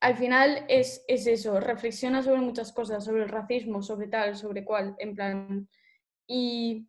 [0.00, 4.64] al final es, es eso, reflexiona sobre muchas cosas, sobre el racismo, sobre tal, sobre
[4.64, 5.68] cual, en plan...
[6.26, 6.88] Y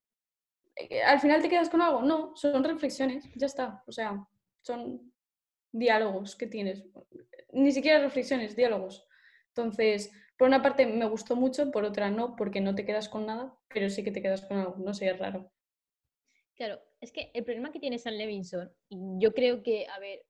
[0.75, 4.25] eh, al final te quedas con algo, no, son reflexiones, ya está, o sea,
[4.61, 5.13] son
[5.71, 6.83] diálogos que tienes,
[7.51, 9.07] ni siquiera reflexiones, diálogos.
[9.49, 13.25] Entonces, por una parte me gustó mucho, por otra no, porque no te quedas con
[13.25, 15.51] nada, pero sí que te quedas con algo, no sé, es raro.
[16.55, 20.25] Claro, es que el problema que tiene Sam Levinson, yo creo que, a ver,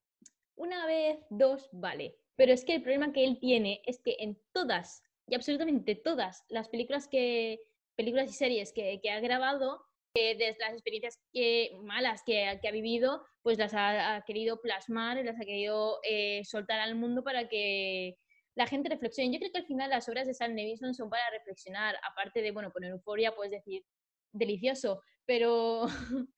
[0.56, 4.40] una vez, dos, vale, pero es que el problema que él tiene es que en
[4.52, 7.60] todas, y absolutamente todas las películas que
[7.96, 12.68] películas y series que, que ha grabado, desde las experiencias que, malas que, ha- que
[12.68, 17.48] ha vivido, pues las ha, querido plasmar las ha querido eh, soltar al mundo para
[17.50, 18.18] que,
[18.56, 19.32] la gente reflexione.
[19.32, 22.52] Yo creo que al final las obras de Sam Levinson son para reflexionar, aparte de,
[22.52, 23.84] bueno, con euforia puedes decir
[24.32, 25.86] delicioso, pero,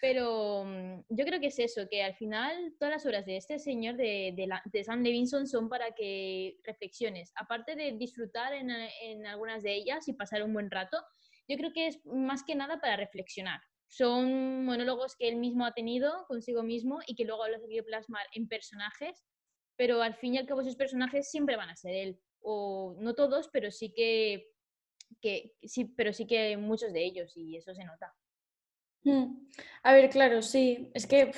[0.00, 3.58] pero mm, yo creo que es eso, que al final todas las obras de este
[3.58, 9.26] señor de, de, de Sam Levinson son para que reflexiones, aparte de disfrutar en, en
[9.26, 10.98] algunas de ellas y pasar un buen rato,
[11.48, 13.60] yo creo que es más que nada para reflexionar.
[13.88, 17.84] Son monólogos que él mismo ha tenido consigo mismo y que luego lo ha querido
[17.84, 19.24] plasmar en personajes,
[19.76, 22.20] pero al fin y al cabo esos personajes siempre van a ser él.
[22.40, 24.52] O no todos, pero sí que,
[25.20, 28.14] que sí, pero sí que muchos de ellos y eso se nota.
[29.04, 29.46] Mm.
[29.82, 30.90] A ver, claro, sí.
[30.94, 31.32] Es que,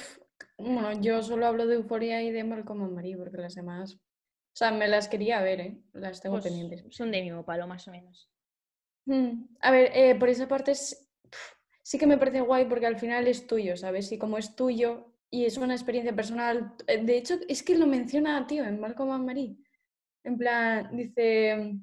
[0.58, 4.70] bueno, yo solo hablo de Euforia y de Malcolm Marie, porque las demás, o sea,
[4.70, 5.78] me las quería ver, ¿eh?
[5.92, 6.84] Las tengo Pues pendientes.
[6.96, 8.28] son de mismo palo, más o menos.
[9.06, 11.08] Mm, A ver, eh, por esa parte es-
[11.82, 14.10] sí que me parece guay porque al final es tuyo, ¿sabes?
[14.12, 17.86] Y como es tuyo y es una experiencia personal, eh, de hecho es que lo
[17.86, 19.56] menciona, tío, en Malcolm and Marie.
[20.24, 21.76] En plan, dice,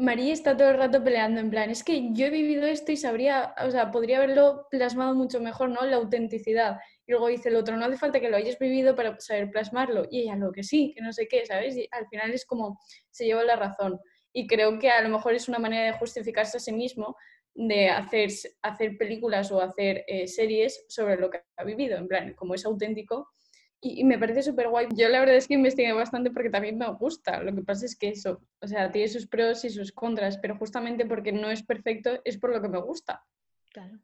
[0.00, 2.96] Marie está todo el rato peleando, en plan, es que yo he vivido esto y
[2.96, 5.84] sabría, o sea, podría haberlo plasmado mucho mejor, ¿no?
[5.84, 6.78] La autenticidad.
[7.04, 10.06] Y luego dice el otro, no hace falta que lo hayas vivido para saber plasmarlo.
[10.08, 11.76] Y ella, lo que sí, que no sé qué, ¿sabes?
[11.76, 12.78] Y al final es como,
[13.10, 13.98] se lleva la razón.
[14.32, 17.16] Y creo que a lo mejor es una manera de justificarse a sí mismo
[17.54, 18.30] de hacer,
[18.62, 22.64] hacer películas o hacer eh, series sobre lo que ha vivido, en plan, como es
[22.64, 23.30] auténtico.
[23.80, 24.88] Y, y me parece súper guay.
[24.94, 27.42] Yo la verdad es que investigué bastante porque también me gusta.
[27.42, 30.56] Lo que pasa es que eso, o sea, tiene sus pros y sus contras, pero
[30.56, 33.24] justamente porque no es perfecto es por lo que me gusta.
[33.72, 33.98] Claro.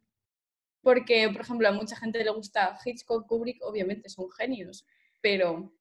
[0.81, 4.85] Porque, por ejemplo, a mucha gente le gusta Hitchcock, Kubrick, obviamente son genios,
[5.19, 5.73] pero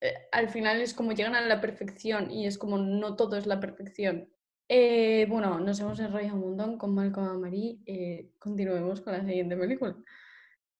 [0.00, 3.46] eh, al final es como llegan a la perfección y es como no todo es
[3.46, 4.28] la perfección.
[4.68, 7.78] Eh, bueno, nos hemos enrollado un montón con Malcolm and Marie.
[7.86, 9.96] eh, continuemos con la siguiente película.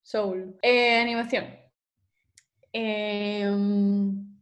[0.03, 0.59] Soul.
[0.63, 1.66] Animación.
[2.79, 4.37] Em,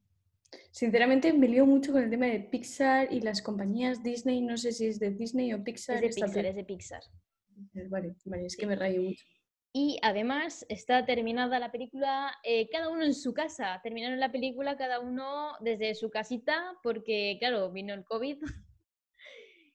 [0.72, 4.40] sinceramente me lío mucho con el tema de Pixar y las compañías Disney.
[4.40, 6.02] No sé si es de Disney o Pixar.
[6.02, 7.00] Es de Pixar, es de Pixar.
[7.72, 9.24] peli- Vale, vale, es que me rayo mucho.
[9.72, 13.80] Y además está terminada la película, eh, cada uno en su casa.
[13.84, 18.38] Terminaron la película cada uno desde su casita, porque claro, vino el COVID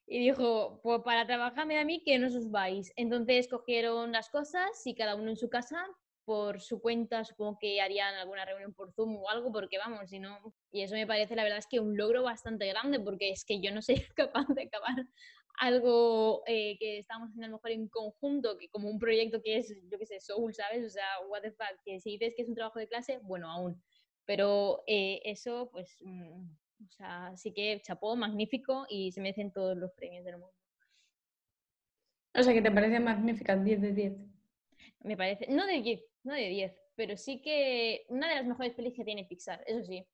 [0.08, 2.92] y dijo, pues para trabajarme a mí que no os vais.
[2.98, 5.86] Entonces cogieron las cosas y cada uno en su casa,
[6.30, 10.20] por su cuenta, supongo que harían alguna reunión por Zoom o algo, porque vamos, si
[10.20, 10.54] no...
[10.72, 13.60] Y eso me parece, la verdad es que un logro bastante grande, porque es que
[13.60, 15.08] yo no soy capaz de acabar
[15.60, 19.58] algo eh, que estamos haciendo a lo mejor en conjunto, que como un proyecto que
[19.58, 20.86] es, yo qué sé, Soul, ¿sabes?
[20.86, 23.50] O sea, what the fuck, que si dices que es un trabajo de clase, bueno,
[23.50, 23.82] aún.
[24.26, 26.44] Pero eh, eso, pues, mm,
[26.86, 30.54] o sea, sí que chapó, magnífico y se merecen todos los premios del mundo.
[32.36, 34.29] O sea, que te parece magnífica, 10 de 10.
[35.02, 38.74] Me parece, no de 10, no de 10, pero sí que una de las mejores
[38.74, 40.06] pelis que tiene Pixar, eso sí,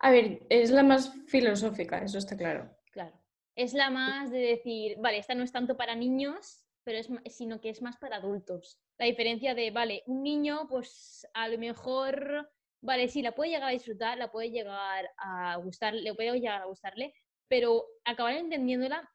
[0.00, 2.70] A ver, es la más filosófica, eso está claro.
[2.92, 3.18] claro.
[3.56, 7.60] Es la más de decir, vale, esta no es tanto para niños, pero es, sino
[7.60, 8.78] que es más para adultos.
[8.98, 12.50] La diferencia de, vale, un niño, pues a lo mejor,
[12.80, 16.62] vale, sí, la puede llegar a disfrutar, la puede llegar a gustar, le puede llegar
[16.62, 17.14] a gustarle,
[17.48, 19.10] pero acabar entendiéndola,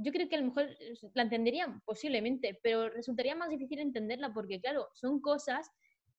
[0.00, 4.32] yo creo que a lo mejor es- la entenderían posiblemente, pero resultaría más difícil entenderla
[4.32, 5.70] porque, claro, son cosas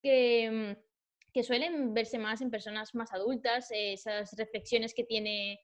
[0.02, 5.60] que, mm, que suelen verse más en personas más adultas, eh, esas reflexiones que tiene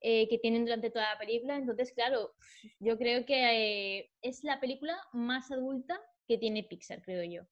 [0.00, 1.56] eh, que tienen durante toda la película.
[1.56, 2.32] Entonces, claro,
[2.78, 7.42] yo creo que eh, es la película más adulta que tiene Pixar, creo yo.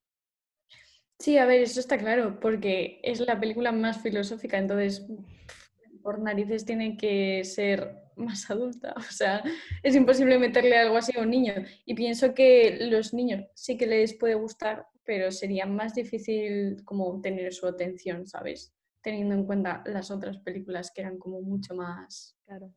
[1.18, 5.04] Sí, a ver, eso está claro, porque es la película más filosófica, entonces
[6.04, 8.94] por narices tiene que ser más adulta.
[8.98, 9.42] O sea,
[9.82, 11.54] es imposible meterle algo así a un niño.
[11.84, 17.20] Y pienso que los niños sí que les puede gustar, pero sería más difícil como
[17.20, 18.72] tener su atención, ¿sabes?
[19.02, 22.72] Teniendo en cuenta las otras películas que eran como mucho más Claro.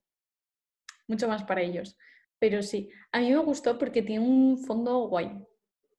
[1.07, 1.97] mucho más para ellos.
[2.39, 5.31] Pero sí, a mí me gustó porque tiene un fondo guay,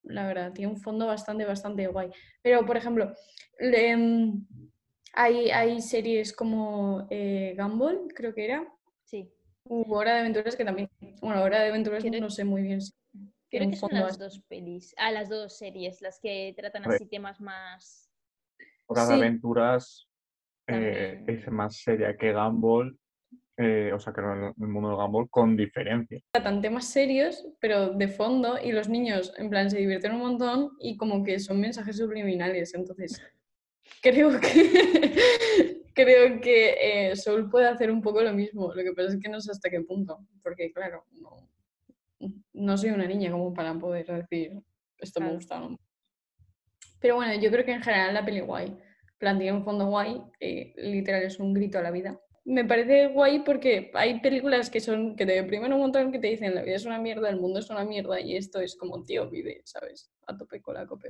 [0.04, 2.10] la verdad, tiene un fondo bastante, bastante guay.
[2.42, 3.12] Pero, por ejemplo,
[3.58, 4.46] le- mm,
[5.12, 8.72] hay, hay series como eh, Gumball, creo que era,
[9.10, 9.28] Sí.
[9.64, 10.88] u Hora de Aventuras que también,
[11.20, 12.92] bueno, Hora de Aventuras Creo- no sé muy bien si
[13.50, 14.18] Creo que son las así.
[14.20, 18.08] dos pelis, ah, las dos series, las que tratan así temas más...
[18.86, 19.14] Hora de Sí.
[19.14, 20.06] Aventuras
[20.68, 22.96] eh, es más seria que Gumball,
[23.56, 26.20] eh, o sea, que el, el mundo de Gumball con diferencia.
[26.32, 30.70] tratan temas serios, pero de fondo, y los niños en plan se divierten un montón
[30.78, 32.72] y como que son mensajes subliminales.
[32.74, 33.20] Entonces,
[34.02, 38.72] creo que creo que eh, Soul puede hacer un poco lo mismo.
[38.74, 41.48] Lo que pasa es que no sé hasta qué punto, porque claro, no,
[42.52, 44.52] no soy una niña como para poder decir
[44.98, 45.34] esto me Claro.
[45.36, 45.80] gusta o no.
[47.00, 48.76] Pero bueno, yo creo que en general la peli guay.
[49.18, 52.18] plan, tiene un fondo guay, eh, literal es un grito a la vida.
[52.44, 56.28] Me parece guay porque hay películas que son que te deprimen un montón, que te
[56.28, 59.04] dicen la vida es una mierda, el mundo es una mierda y esto es como,
[59.04, 60.10] tío, vive, ¿sabes?
[60.26, 61.08] A tope con la cope.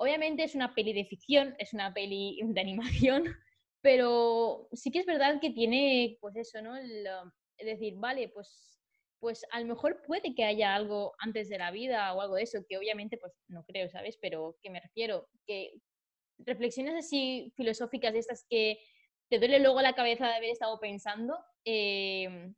[0.00, 3.24] Obviamente es una peli de ficción, es una peli de animación,
[3.82, 6.76] pero sí que es verdad que tiene, pues eso, ¿no?
[6.76, 8.80] El, um, es decir, vale, pues,
[9.18, 12.44] pues a lo mejor puede que haya algo antes de la vida o algo de
[12.44, 14.16] eso, que obviamente pues no creo, ¿sabes?
[14.20, 15.72] Pero que me refiero, que
[16.38, 18.78] reflexiones así filosóficas de estas que
[19.28, 22.54] te duele luego la cabeza de haber estado pensando, em,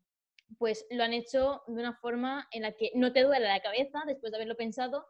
[0.59, 4.03] pues lo han hecho de una forma en la que no te duele la cabeza
[4.07, 5.07] después de haberlo pensado,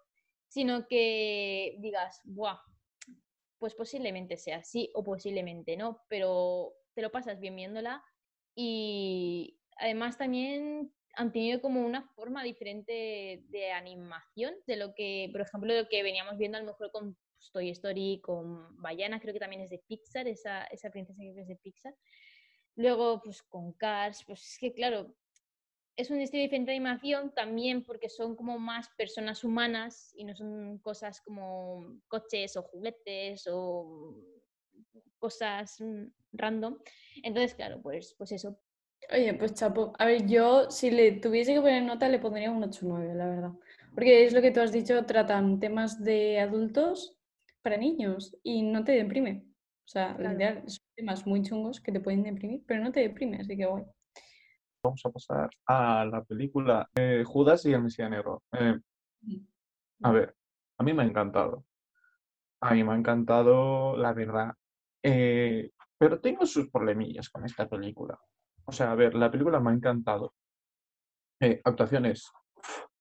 [0.51, 2.59] sino que digas, ¡buah!
[3.59, 8.03] Pues posiblemente sea así o posiblemente no, pero te lo pasas bien viéndola
[8.55, 15.41] y además también han tenido como una forma diferente de animación de lo que, por
[15.41, 17.17] ejemplo, lo que veníamos viendo a lo mejor con
[17.53, 21.49] Toy Story, con Bayana, creo que también es de Pixar, esa, esa princesa que es
[21.49, 21.95] de Pixar.
[22.75, 25.15] Luego, pues con Cars, pues es que claro,
[25.97, 30.35] es un estilo diferente de animación también porque son como más personas humanas y no
[30.35, 34.15] son cosas como coches o juguetes o
[35.19, 36.79] cosas mm, random.
[37.23, 38.59] Entonces, claro, pues, pues eso.
[39.13, 42.63] Oye, pues chapo, a ver, yo si le tuviese que poner nota le pondría un
[42.63, 43.53] 8-9, la verdad.
[43.95, 47.17] Porque es lo que tú has dicho, tratan temas de adultos
[47.63, 49.45] para niños y no te deprime.
[49.85, 53.57] O sea, son temas muy chungos que te pueden deprimir, pero no te deprime, así
[53.57, 53.93] que bueno.
[54.83, 56.89] Vamos a pasar a la película
[57.27, 58.43] Judas y el Mesías Negro.
[58.53, 58.79] Eh,
[60.03, 60.35] a ver,
[60.79, 61.67] a mí me ha encantado.
[62.63, 64.55] A mí me ha encantado, la verdad.
[65.03, 68.19] Eh, pero tengo sus problemillas con esta película.
[68.65, 70.35] O sea, a ver, la película me ha encantado.
[71.41, 72.31] Eh, actuaciones.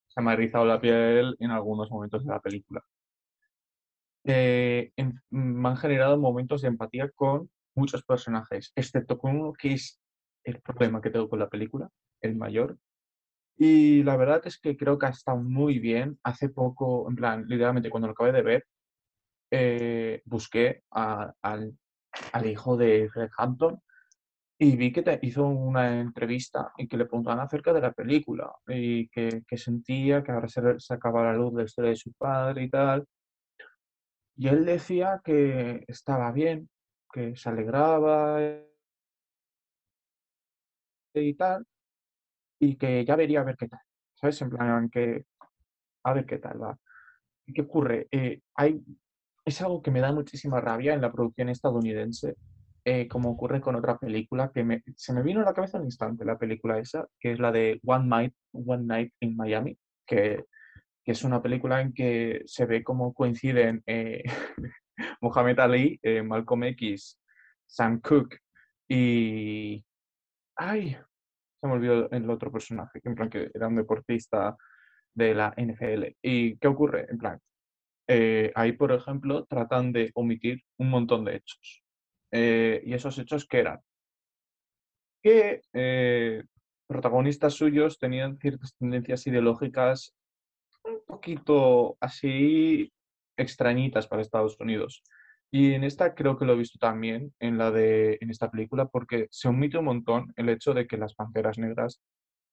[0.08, 2.84] Se me ha erizado la piel en algunos momentos de la película.
[4.26, 4.92] Me
[5.70, 10.00] han generado momentos de empatía con muchos personajes, excepto con uno que es
[10.44, 11.90] el problema que tengo con la película,
[12.22, 12.78] el mayor.
[13.58, 16.20] Y la verdad es que creo que ha estado muy bien.
[16.24, 18.66] Hace poco, en plan, literalmente cuando lo acabé de ver,
[19.52, 23.82] eh, busqué al, al, hijo de Fred Hampton
[24.60, 28.52] y vi que te hizo una entrevista y que le preguntaban acerca de la película
[28.68, 32.14] y que, que sentía que ahora se sacaba la luz de la historia de su
[32.14, 33.06] padre y tal.
[34.38, 36.70] Y él decía que estaba bien,
[37.12, 38.40] que se alegraba
[41.14, 41.66] y tal,
[42.60, 43.82] y que ya vería a ver qué tal,
[44.16, 44.42] ¿sabes?
[44.42, 45.26] En plan, que
[46.04, 46.78] a ver qué tal va.
[47.46, 48.08] ¿Y qué ocurre?
[48.12, 48.82] Eh, hay,
[49.46, 52.36] es algo que me da muchísima rabia en la producción estadounidense,
[52.86, 56.26] eh, como ocurre con otra película que se me vino a la cabeza al instante,
[56.26, 60.46] la película esa, que es la de One Night, One Night in Miami, que
[61.10, 64.22] que es una película en que se ve cómo coinciden eh,
[65.22, 67.20] Muhammad Ali, eh, Malcolm X,
[67.66, 68.38] Sam Cooke
[68.88, 69.84] y...
[70.62, 70.98] ¡Ay!
[71.62, 74.58] Se me olvidó el otro personaje, que en plan que era un deportista
[75.14, 76.18] de la NFL.
[76.22, 77.08] ¿Y qué ocurre?
[77.10, 77.40] En plan,
[78.08, 81.84] eh, ahí, por ejemplo, tratan de omitir un montón de hechos.
[82.32, 83.80] y esos hechos, ¿qué eran?
[85.24, 85.62] Que
[86.88, 90.16] protagonistas suyos tenían ciertas tendencias ideológicas
[90.84, 92.92] un poquito así
[93.38, 95.04] extrañitas para Estados Unidos.
[95.52, 98.86] Y en esta creo que lo he visto también, en, la de, en esta película,
[98.88, 102.02] porque se omite un montón el hecho de que las Panteras Negras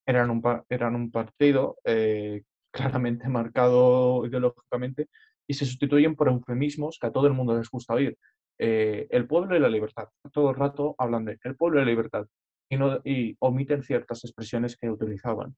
[0.07, 5.09] eran un, eran un partido eh, claramente marcado ideológicamente
[5.47, 8.17] y se sustituyen por eufemismos que a todo el mundo les gusta oír.
[8.59, 10.09] Eh, el pueblo y la libertad.
[10.33, 12.27] Todo el rato hablan de el pueblo y la libertad
[12.71, 15.55] y, no, y omiten ciertas expresiones que utilizaban.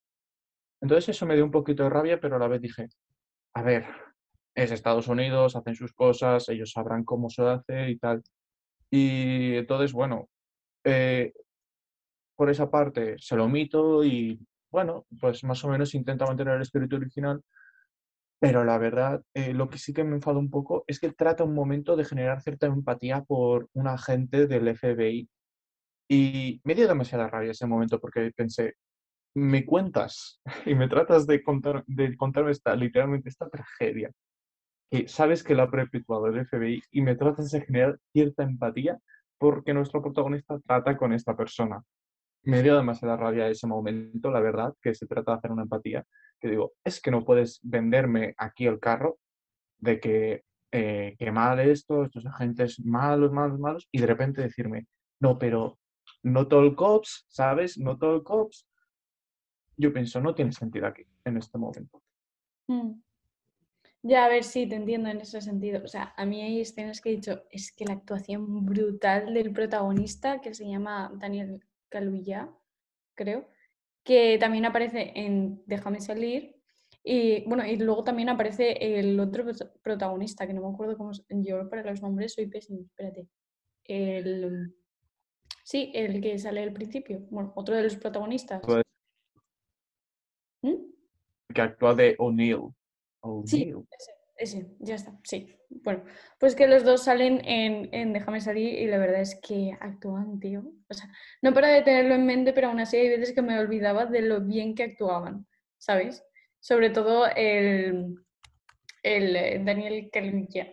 [0.81, 2.88] Entonces eso me dio un poquito de rabia, pero a la vez dije,
[3.55, 3.87] a ver,
[4.59, 8.23] es Estados Unidos, hacen sus cosas, ellos sabrán cómo se hace y tal.
[8.90, 10.29] Y entonces, bueno,
[10.85, 11.33] eh,
[12.37, 14.40] por esa parte se lo omito y,
[14.73, 17.42] bueno, pues más o menos intenta mantener el espíritu original,
[18.40, 21.44] pero la verdad, eh, lo que sí que me enfado un poco es que trata
[21.44, 25.29] un momento de generar cierta empatía por un agente del FBI.
[26.09, 28.75] Y me dio demasiada rabia ese momento porque pensé,
[29.35, 34.11] me cuentas y me tratas de, contar, de contarme esta, literalmente esta tragedia,
[34.91, 38.99] que sabes que la ha perpetuado el FBI y me tratas de generar cierta empatía
[39.39, 41.83] porque nuestro protagonista trata con esta persona.
[42.43, 46.05] Me dio demasiada rabia ese momento, la verdad, que se trata de hacer una empatía,
[46.41, 49.19] que digo, es que no puedes venderme aquí el carro
[49.79, 54.87] de que, eh, que mal esto, estos agentes malos, malos, malos, y de repente decirme,
[55.21, 55.79] no, pero
[56.23, 57.79] no todo el cops, ¿sabes?
[57.79, 58.67] No todo el cops,
[59.77, 62.03] yo pienso, no tiene sentido aquí, en este momento.
[62.67, 63.01] Mm.
[64.09, 65.83] Ya, a ver, sí, te entiendo en ese sentido.
[65.85, 69.52] O sea, a mí hay escenas que he dicho, es que la actuación brutal del
[69.52, 72.48] protagonista, que se llama Daniel Kaluuya,
[73.15, 73.46] creo,
[74.04, 76.56] que también aparece en Déjame salir.
[77.04, 79.44] Y bueno, y luego también aparece el otro
[79.83, 81.23] protagonista, que no me acuerdo cómo es.
[81.29, 83.29] Yo para los nombres soy pésimo, espérate.
[83.85, 84.75] El.
[85.65, 87.27] Sí, el que sale al principio.
[87.31, 88.63] Bueno, otro de los protagonistas.
[88.65, 88.83] Pues
[90.63, 90.77] ¿Mm?
[91.54, 92.73] Que actúa de O'Neill.
[93.44, 93.87] Sí, O'Neill.
[93.90, 95.54] ese, ese, ya está, sí.
[95.71, 96.04] Bueno,
[96.38, 100.40] pues que los dos salen en, en Déjame salir y la verdad es que actúan,
[100.40, 100.64] tío.
[100.88, 101.10] O sea,
[101.42, 104.23] no para de tenerlo en mente, pero aún así hay veces que me olvidaba de
[104.23, 105.46] lo bien que actuaban,
[105.77, 106.25] ¿sabes?
[106.60, 108.14] Sobre todo el,
[109.02, 110.73] el eh, Daniel Kaluuya.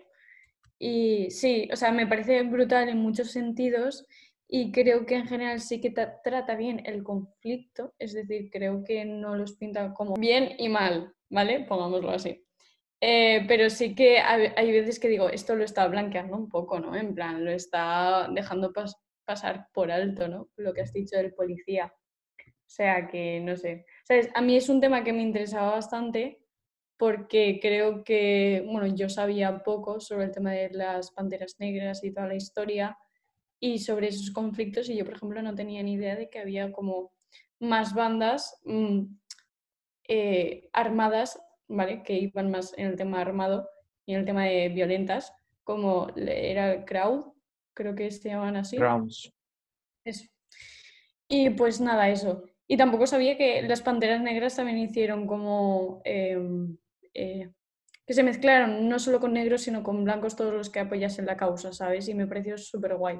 [0.77, 4.05] Y sí, o sea, me parece brutal en muchos sentidos
[4.47, 8.83] y creo que en general sí que ta- trata bien el conflicto, es decir, creo
[8.83, 11.65] que no los pinta como bien y mal, ¿vale?
[11.67, 12.45] Pongámoslo así.
[13.01, 16.95] Eh, pero sí que hay, veces que digo, esto lo está blanqueando un poco, ¿no?
[16.95, 20.49] En plan, lo está dejando pas- pasar por alto, ¿no?
[20.57, 21.93] Lo que has dicho del policía.
[22.47, 23.85] O sea que, no sé.
[24.03, 24.29] ¿Sabes?
[24.33, 26.41] A mí es un tema que me interesaba bastante
[26.97, 32.13] porque creo que, bueno, yo sabía poco sobre el tema de las panteras negras y
[32.13, 32.97] toda la historia
[33.59, 36.71] y sobre esos conflictos y yo, por ejemplo, no tenía ni idea de que había
[36.71, 37.11] como
[37.59, 39.03] más bandas mm,
[40.07, 42.03] eh, armadas, ¿vale?
[42.03, 43.69] Que iban más en el tema armado
[44.05, 45.33] y en el tema de violentas,
[45.63, 47.33] como era el Crowd,
[47.73, 48.77] creo que se llamaban así.
[50.03, 50.29] Eso.
[51.27, 52.43] Y pues nada, eso.
[52.67, 56.77] Y tampoco sabía que las Panteras Negras también hicieron como em,
[57.13, 57.49] eh,
[58.05, 61.37] que se mezclaron no solo con negros, sino con blancos todos los que apoyasen la
[61.37, 62.07] causa, ¿sabes?
[62.07, 63.19] Y me pareció súper guay.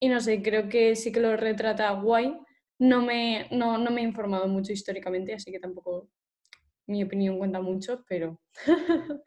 [0.00, 2.36] Y no sé, creo que sí que lo retrata guay.
[2.82, 6.08] No me, no, no me he informado mucho históricamente, así que tampoco
[6.86, 8.40] mi opinión cuenta mucho, pero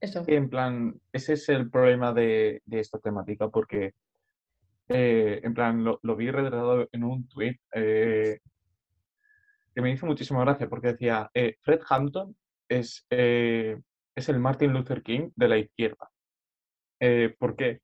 [0.00, 0.24] eso.
[0.26, 3.94] En plan, ese es el problema de, de esta temática, porque
[4.88, 7.58] eh, en plan lo, vi retratado en un tweet
[9.74, 12.36] que me hizo muchísima gracia, porque decía, eh, Fred Hampton
[12.68, 13.80] es, eh,
[14.14, 16.10] es el Martin Luther King de la izquierda.
[17.00, 17.80] Eh, ¿por qué?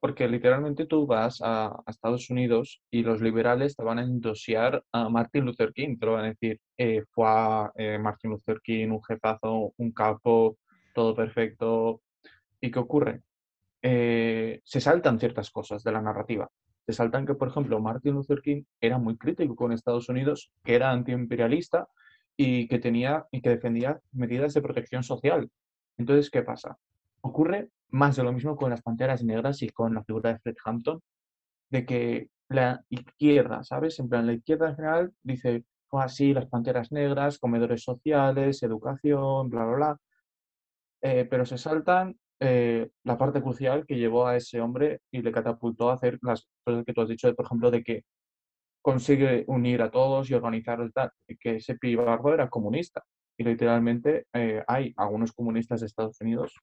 [0.00, 5.08] Porque literalmente tú vas a, Estados Unidos y los liberales te van a endosiar a
[5.08, 7.26] Martin Luther King, te lo van a decir, eh, fue
[7.74, 10.56] eh, Martin Luther King, un jefazo, un capo,
[10.94, 12.00] todo perfecto.
[12.60, 13.22] ¿Y qué ocurre?
[13.82, 16.48] Eh, se saltan ciertas cosas de la narrativa.
[16.86, 20.74] Se saltan que, por ejemplo, Martin Luther King era muy crítico con Estados Unidos, que
[20.74, 21.88] era antiimperialista
[22.36, 25.50] y que tenía y que defendía medidas de protección social.
[25.98, 26.78] Entonces, ¿qué pasa?
[27.20, 30.56] Ocurre más de lo mismo con las Panteras Negras y con la figura de Fred
[30.64, 31.00] Hampton,
[31.70, 33.98] de que la izquierda, ¿sabes?
[33.98, 39.50] En plan, la izquierda en general dice, oh, así, las Panteras Negras, comedores sociales, educación,
[39.50, 39.98] bla, bla, bla.
[41.02, 45.32] Eh, pero se saltan eh, la parte crucial que llevó a ese hombre y le
[45.32, 48.04] catapultó a hacer las cosas que tú has dicho, por ejemplo, de que
[48.82, 51.10] consigue unir a todos y organizar el tal,
[51.40, 53.04] que ese pibardo era comunista.
[53.36, 56.54] Y literalmente eh, hay algunos comunistas de Estados Unidos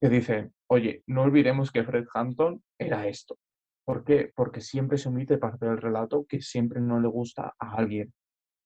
[0.00, 3.36] que dicen, oye, no olvidemos que Fred Hampton era esto.
[3.84, 4.32] ¿Por qué?
[4.34, 8.12] Porque siempre se omite parte del relato que siempre no le gusta a alguien.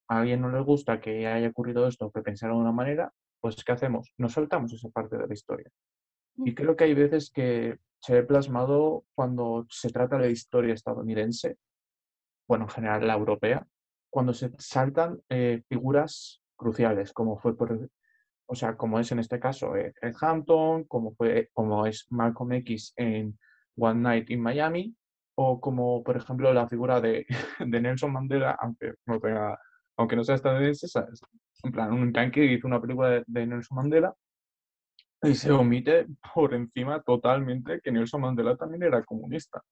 [0.07, 3.11] A alguien no le gusta que haya ocurrido esto, que pensara de una manera,
[3.41, 4.13] pues ¿qué hacemos?
[4.17, 5.69] Nos saltamos esa parte de la historia.
[6.37, 10.73] Y creo que hay veces que se ve plasmado cuando se trata de la historia
[10.73, 11.57] estadounidense,
[12.47, 13.65] bueno, en general la europea,
[14.09, 17.89] cuando se saltan eh, figuras cruciales, como fue por,
[18.47, 22.53] o sea, como es en este caso eh, Fred Hampton, como fue, como es Malcolm
[22.53, 23.37] X en
[23.77, 24.95] One Night in Miami,
[25.35, 27.25] o como por ejemplo la figura de,
[27.59, 29.59] de Nelson Mandela, aunque no tenga,
[29.97, 31.21] aunque no sea estadounidense, ¿sabes?
[31.63, 34.15] en plan, un tanque hizo una película de, de Nelson Mandela
[35.23, 39.63] y se omite por encima totalmente que Nelson Mandela también era comunista.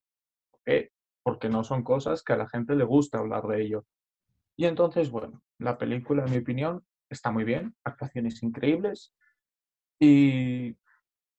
[0.50, 0.92] ¿Por qué?
[1.22, 3.86] Porque no son cosas que a la gente le gusta hablar de ello.
[4.58, 6.84] Y entonces, bueno, la película, en mi opinión,
[7.14, 9.14] está muy bien, actuaciones increíbles
[10.00, 10.76] y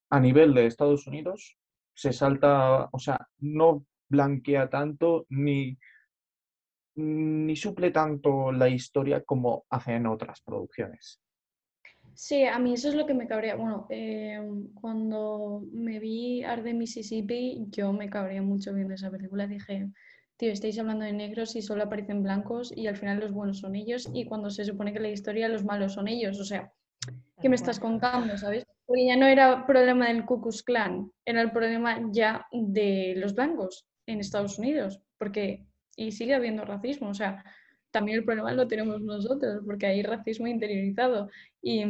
[0.09, 1.57] a nivel de Estados Unidos
[1.93, 5.77] se salta, o sea, no blanquea tanto ni,
[6.95, 11.21] ni suple tanto la historia como hacen otras producciones.
[12.13, 13.55] Sí, a mí eso es lo que me cabrea.
[13.55, 14.39] Bueno, eh,
[14.73, 19.47] cuando me vi Arde Mississippi, yo me cabría mucho viendo esa película.
[19.47, 19.89] Dije,
[20.37, 23.75] tío, estáis hablando de negros y solo aparecen blancos y al final los buenos son
[23.75, 26.39] ellos y cuando se supone que la historia los malos son ellos.
[26.39, 26.71] O sea,
[27.41, 28.65] ¿qué me estás contando, sabes?
[28.85, 33.33] Porque ya no era problema del Ku Klux Klan, era el problema ya de los
[33.33, 35.65] blancos en Estados Unidos, porque
[35.95, 37.43] y sigue habiendo racismo, o sea,
[37.91, 41.29] también el problema lo tenemos nosotros, porque hay racismo interiorizado.
[41.61, 41.85] Y,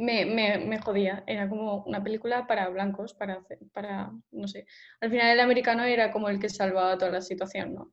[0.00, 1.22] me, me, me, jodía.
[1.26, 4.66] Era como una película para blancos, para, hacer, para, no sé.
[5.00, 7.92] Al final el americano era como el que salvaba toda la situación, ¿no?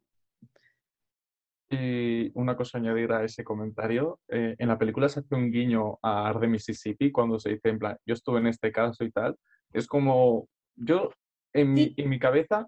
[1.70, 6.00] Y una cosa añadir a ese comentario, eh, en la película se hace un guiño
[6.02, 9.12] a Ar de Mississippi cuando se dice en plan, yo estuve en este caso y
[9.12, 9.36] tal.
[9.74, 11.10] Es como, yo
[11.54, 12.68] en mi, en mi cabeza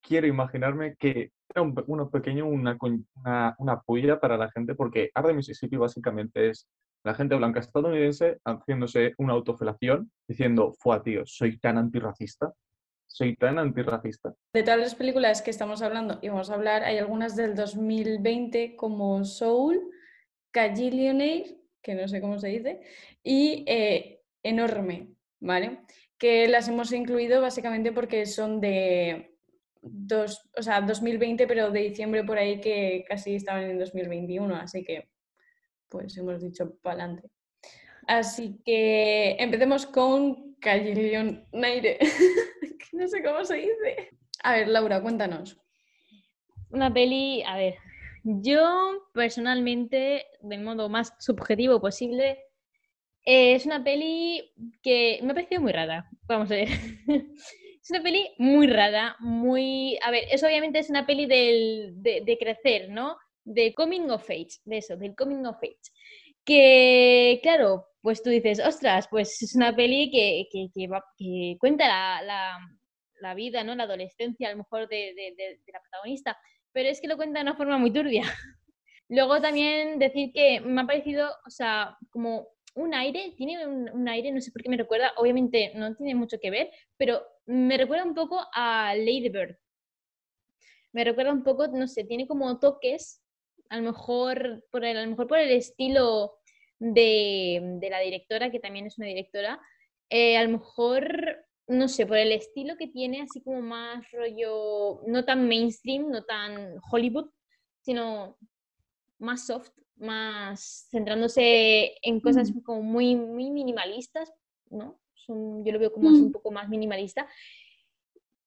[0.00, 5.10] quiero imaginarme que era un, uno pequeño, una, una, una puya para la gente, porque
[5.14, 6.68] Ar de Mississippi básicamente es
[7.06, 12.52] la gente blanca estadounidense haciéndose una autofelación, diciendo, fue tío, soy tan antirracista,
[13.06, 14.34] soy tan antirracista.
[14.52, 18.74] De todas las películas que estamos hablando y vamos a hablar, hay algunas del 2020
[18.74, 19.88] como Soul,
[20.50, 22.80] Cagillionaire, que no sé cómo se dice,
[23.22, 25.82] y eh, Enorme, ¿vale?
[26.18, 29.36] Que las hemos incluido básicamente porque son de
[29.80, 34.82] dos, o sea, 2020, pero de diciembre por ahí que casi estaban en 2021, así
[34.82, 35.08] que
[35.96, 37.30] pues hemos dicho para adelante.
[38.06, 41.98] Así que empecemos con Callejón Naire.
[42.92, 44.10] no sé cómo se dice.
[44.42, 45.58] A ver, Laura, cuéntanos.
[46.70, 47.76] Una peli, a ver,
[48.22, 52.38] yo personalmente, de modo más subjetivo posible,
[53.24, 56.08] es una peli que me ha parecido muy rara.
[56.26, 56.68] Vamos a ver.
[57.08, 59.98] es una peli muy rara, muy...
[60.04, 63.16] A ver, eso obviamente es una peli del, de, de crecer, ¿no?
[63.46, 65.78] De coming of age, de eso, del coming of age.
[66.44, 72.58] Que, claro, pues tú dices, ostras, pues es una peli que, que, cuenta la,
[73.20, 73.74] la, vida, ¿no?
[73.74, 76.36] La adolescencia, a lo mejor, de, de, la protagonista,
[76.72, 78.22] pero es que lo cuenta de una forma muy turbia.
[79.08, 84.08] Luego también decir que me ha parecido, o sea, como un aire, tiene un, un,
[84.08, 87.78] aire, no sé por qué me recuerda, obviamente no tiene mucho que ver, pero me
[87.78, 89.56] recuerda un poco a Lady Bird.
[90.92, 93.22] Me recuerda un poco, no sé, tiene como toques
[93.68, 96.38] a lo mejor por el, a lo mejor por el estilo
[96.78, 99.60] de, la directora, que también es una directora,
[100.10, 105.02] eh, a lo mejor, no sé, por el estilo que tiene, así como más rollo,
[105.06, 107.30] no tan mainstream, no tan Hollywood,
[107.80, 108.36] sino
[109.18, 112.60] más soft, más centrándose en cosas mm.
[112.60, 114.32] como muy, muy minimalistas,
[114.70, 115.00] ¿no?
[115.14, 116.32] Son, yo lo veo como un mm.
[116.32, 117.26] poco más minimalista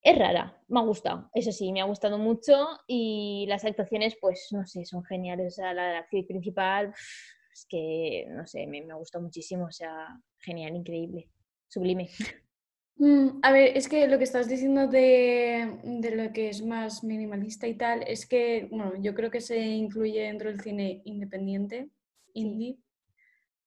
[0.01, 4.47] es rara, me ha gustado, eso sí, me ha gustado mucho y las actuaciones, pues
[4.51, 5.53] no sé, son geniales.
[5.53, 6.93] O sea, la, actriz principal,
[7.53, 11.29] es que, no sé, me, me gustado muchísimo, o sea, genial, increíble,
[11.67, 12.09] sublime.
[13.01, 17.01] Mm, a ver, es que lo que estás diciendo de, de, lo que es más
[17.01, 21.89] minimalista y tal, es que, bueno, yo creo que se incluye dentro del cine independiente,
[22.33, 22.77] indie,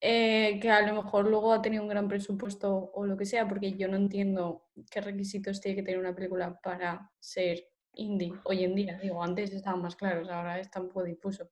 [0.04, 3.46] eh, que a lo mejor luego ha tenido un gran presupuesto o lo que sea,
[3.46, 8.64] porque yo no entiendo qué requisitos tiene que tener una película para ser indie hoy
[8.64, 8.98] en día.
[9.00, 11.50] Digo, antes estaban más claros, ahora está un poco difuso.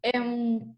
[0.00, 0.74] Em,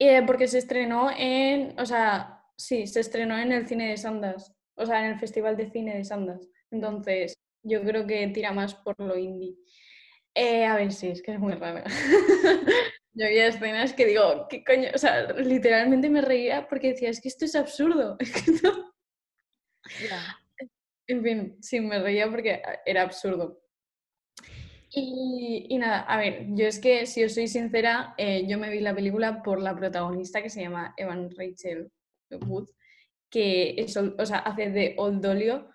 [0.00, 4.52] eh, porque se estrenó en, o sea, sí, se estrenó en el cine de Sandas,
[4.74, 6.48] o sea, en el Festival de Cine de Sandas.
[6.72, 9.54] Entonces, yo creo que tira más por lo indie.
[10.34, 11.84] Eh, a ver, sí, es que es muy raro.
[13.12, 14.88] Yo había escenas que digo, ¿qué coño?
[14.94, 18.16] O sea, literalmente me reía porque decía, es que esto es absurdo.
[21.06, 23.60] En fin, sí, me reía porque era absurdo.
[24.92, 28.70] Y, y, nada, a ver, yo es que si os soy sincera, eh, yo me
[28.70, 31.90] vi la película por la protagonista que se llama Evan Rachel
[32.30, 32.68] Wood,
[33.28, 35.70] que es, o sea, hace de Old Dolio,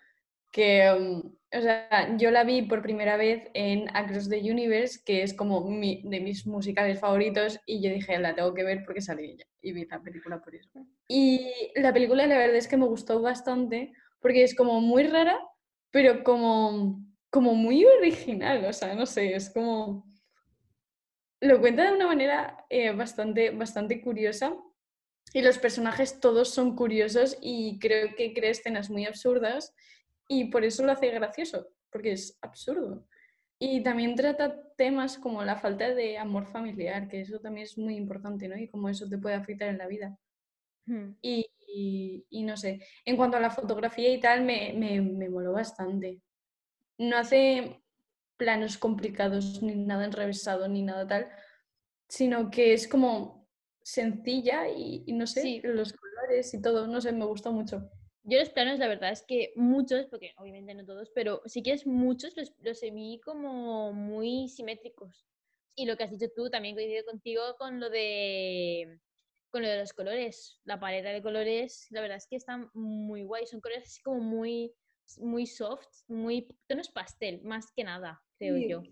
[0.51, 5.24] que um, o sea, yo la vi por primera vez en Across the Universe, que
[5.24, 9.26] es como de mis musicales favoritos, y yo dije, la tengo que ver porque sale
[9.26, 10.86] ella, y vi la película por eso.
[11.08, 15.39] Y la película la verdad es que me gustó bastante, porque es como muy rara,
[15.91, 20.06] pero como, como muy original, o sea, no sé, es como...
[21.41, 24.56] Lo cuenta de una manera eh, bastante, bastante curiosa,
[25.34, 29.74] y los personajes todos son curiosos y creo que crea escenas muy absurdas
[30.28, 33.07] y por eso lo hace gracioso, porque es absurdo.
[33.57, 37.95] Y también trata temas como la falta de amor familiar, que eso también es muy
[37.95, 38.57] importante, ¿no?
[38.57, 40.17] Y cómo eso te puede afectar en la vida.
[40.86, 41.15] Hmm.
[41.21, 41.49] Y,
[42.30, 46.21] y, no sé, en cuanto a la fotografía y tal, me, me, me moló bastante.
[46.97, 47.82] No hace
[48.38, 51.30] planos complicados, ni nada enrevesado, ni nada tal,
[52.09, 53.47] sino que es como
[53.82, 57.89] sencilla y, y no sé, los colores y todo, no sé, me gustó mucho.
[58.28, 61.86] Yo los planos, la verdad es que muchos, porque obviamente no todos, pero si quieres
[61.86, 65.28] muchos, los, los vi como muy simétricos.
[65.76, 68.99] Y lo que has dicho tú, también coincido contigo con lo de
[69.51, 70.59] con lo de los colores.
[70.65, 73.45] La paleta de colores, la verdad es que están muy guay.
[73.45, 74.73] Son colores así como muy,
[75.19, 78.84] muy soft, muy tonos pastel, más que nada, creo yo.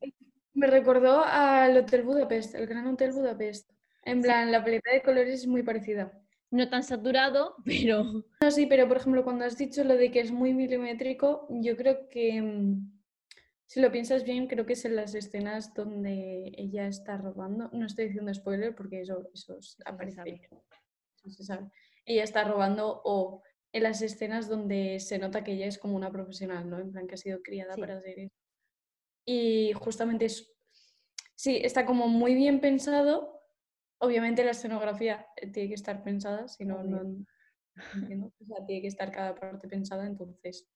[0.53, 3.71] Me recordó al Hotel Budapest, el Gran Hotel Budapest.
[4.03, 6.22] En plan, la paleta de colores es muy parecida.
[6.53, 8.03] No tan saturado, pero...
[8.41, 11.75] No, sí, pero por ejemplo, cuando has dicho lo de que es muy milimétrico, yo
[11.75, 12.91] creo que, mm,
[13.65, 17.69] si lo piensas bien, creo que es en las escenas donde ella está robando.
[17.73, 20.41] No estoy diciendo spoiler porque eso, eso aparece ahí.
[21.17, 21.69] Eso se sabe.
[22.05, 23.41] Ella está robando o
[23.71, 26.79] en las escenas donde se nota que ella es como una profesional, ¿no?
[26.79, 27.81] En plan que ha sido criada Sí.
[27.81, 28.35] para ser eso.
[29.25, 30.53] Y justamente es,
[31.33, 33.32] sí, está como muy bien pensado.
[34.03, 37.25] Obviamente la escenografía eh, tiene que estar pensada, si no, no
[37.95, 38.33] entiendo.
[38.37, 40.67] O sea, tiene que estar cada parte pensada, entonces,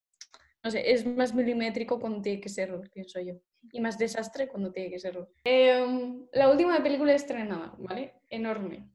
[0.63, 3.33] no sé, es más milimétrico cuando tiene que serlo, pienso yo.
[3.73, 5.29] Y más desastre cuando tiene que serlo.
[5.43, 8.13] Em, la última película estrenada, ¿vale?
[8.29, 8.89] Enorme.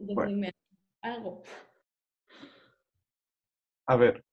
[0.00, 0.48] Bueno.
[1.02, 1.42] Algo.
[3.86, 4.24] A ver,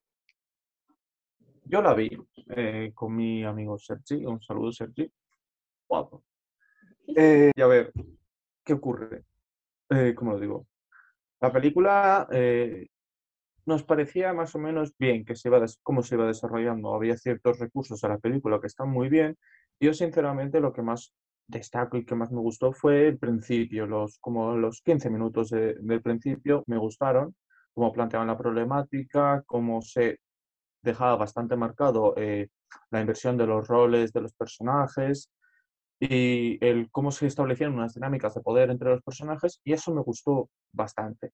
[1.66, 2.09] yo la vi
[2.55, 5.12] eh, con mi amigo Sergi, un saludo Sergi,
[5.92, 6.24] guapo.
[7.16, 7.92] Eh, y a ver,
[8.64, 9.26] ¿qué ocurre?
[9.89, 10.68] Eh, ¿cómo lo digo?
[11.42, 12.88] La película eh,
[13.66, 16.96] nos parecía más o menos bien que se iba cómo se iba desarrollando.
[16.96, 19.38] Había ciertos recursos a la película que están muy bien.
[19.80, 21.14] Yo, sinceramente, lo que más
[21.48, 25.76] destaco y que más me gustó fue el principio, los, como los 15 minutos de-
[25.82, 27.36] del principio me gustaron,
[27.74, 30.20] cómo planteaban la problemática, cómo se
[30.84, 32.50] dejaba bastante marcado eh,
[32.92, 35.30] la inversión de los roles de los personajes
[36.04, 40.02] y el cómo se establecían unas dinámicas de poder entre los personajes, y eso me
[40.02, 41.32] gustó bastante.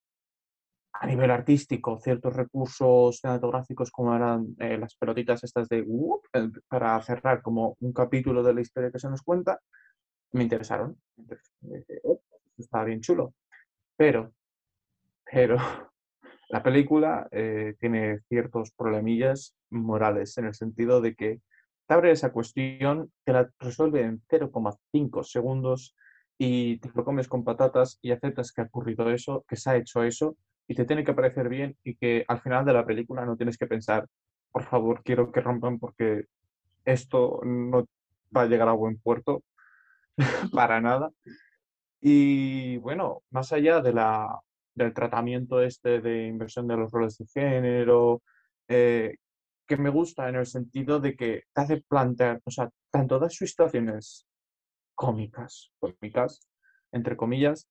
[0.92, 7.02] A nivel artístico, ciertos recursos cinematográficos como eran eh, las pelotitas estas de eh, para
[7.02, 9.58] cerrar como un capítulo de la historia que se nos cuenta,
[10.34, 10.98] me interesaron.
[12.04, 12.20] "Oh,
[12.58, 13.34] está bien chulo.
[13.96, 14.34] Pero,
[15.32, 15.58] pero
[16.50, 21.42] la película eh, tiene ciertos problemillas morales en el sentido de que
[21.88, 25.96] te abre esa cuestión, te la resuelve en 0,5 segundos
[26.38, 29.78] y te lo comes con patatas y aceptas que ha ocurrido eso, que se ha
[29.78, 30.36] hecho eso
[30.68, 33.58] y te tiene que parecer bien y que al final de la película no tienes
[33.58, 34.06] que pensar,
[34.52, 36.26] por favor, quiero que rompan porque
[36.84, 37.86] esto no
[38.36, 39.44] va a llegar a buen puerto
[40.54, 41.10] para nada.
[42.02, 48.22] Y bueno, más allá del tratamiento este de inversión de los roles de género,
[48.68, 49.16] eh,
[49.68, 53.30] que me gusta en el sentido de que te hace plantear, o sea, tanto da
[53.30, 54.28] sus situaciones
[54.96, 56.48] cómicas, cómicas,
[56.92, 57.70] entre comillas,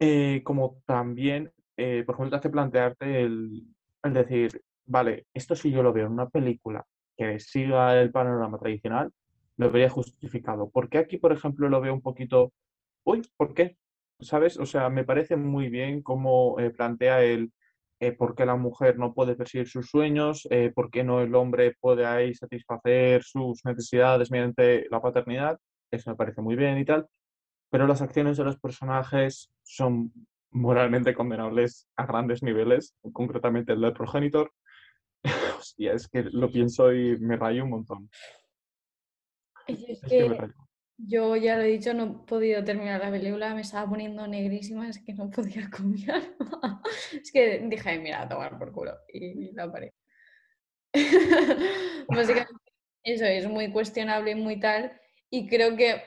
[0.00, 3.66] eh, como también, eh, por ejemplo, te hace plantearte el,
[4.02, 6.84] el decir, vale, esto si yo lo veo en una película
[7.16, 9.12] que siga el panorama tradicional,
[9.58, 10.70] lo vería justificado.
[10.70, 12.52] ¿Por qué aquí, por ejemplo, lo veo un poquito,
[13.04, 13.76] uy, ¿por qué?
[14.20, 14.58] ¿Sabes?
[14.58, 17.52] O sea, me parece muy bien cómo eh, plantea el
[18.00, 21.34] eh, por qué la mujer no puede perseguir sus sueños, eh, por qué no el
[21.34, 25.58] hombre puede ahí satisfacer sus necesidades mediante la paternidad.
[25.90, 27.06] Eso me parece muy bien y tal
[27.70, 30.12] pero las acciones de los personajes son
[30.50, 34.52] moralmente condenables a grandes niveles, concretamente el del progenitor.
[35.58, 38.10] Hostia, es que lo pienso y me rayo un montón.
[39.68, 40.54] Y es Es que me rayo.
[41.06, 44.88] Yo ya lo he dicho, no he podido terminar la película, me estaba poniendo negrísima,
[44.88, 46.34] es que no podía comer.
[47.12, 48.92] es que dije, mira, a tomar por culo.
[49.12, 49.94] Y la paré.
[52.08, 52.72] Básicamente,
[53.04, 54.92] eso es muy cuestionable, muy tal.
[55.30, 56.02] Y creo que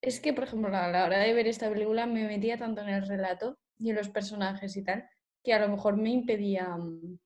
[0.00, 2.88] es que, por ejemplo, a la hora de ver esta película me metía tanto en
[2.88, 5.08] el relato y en los personajes y tal,
[5.42, 7.18] que a lo mejor me impedía mm,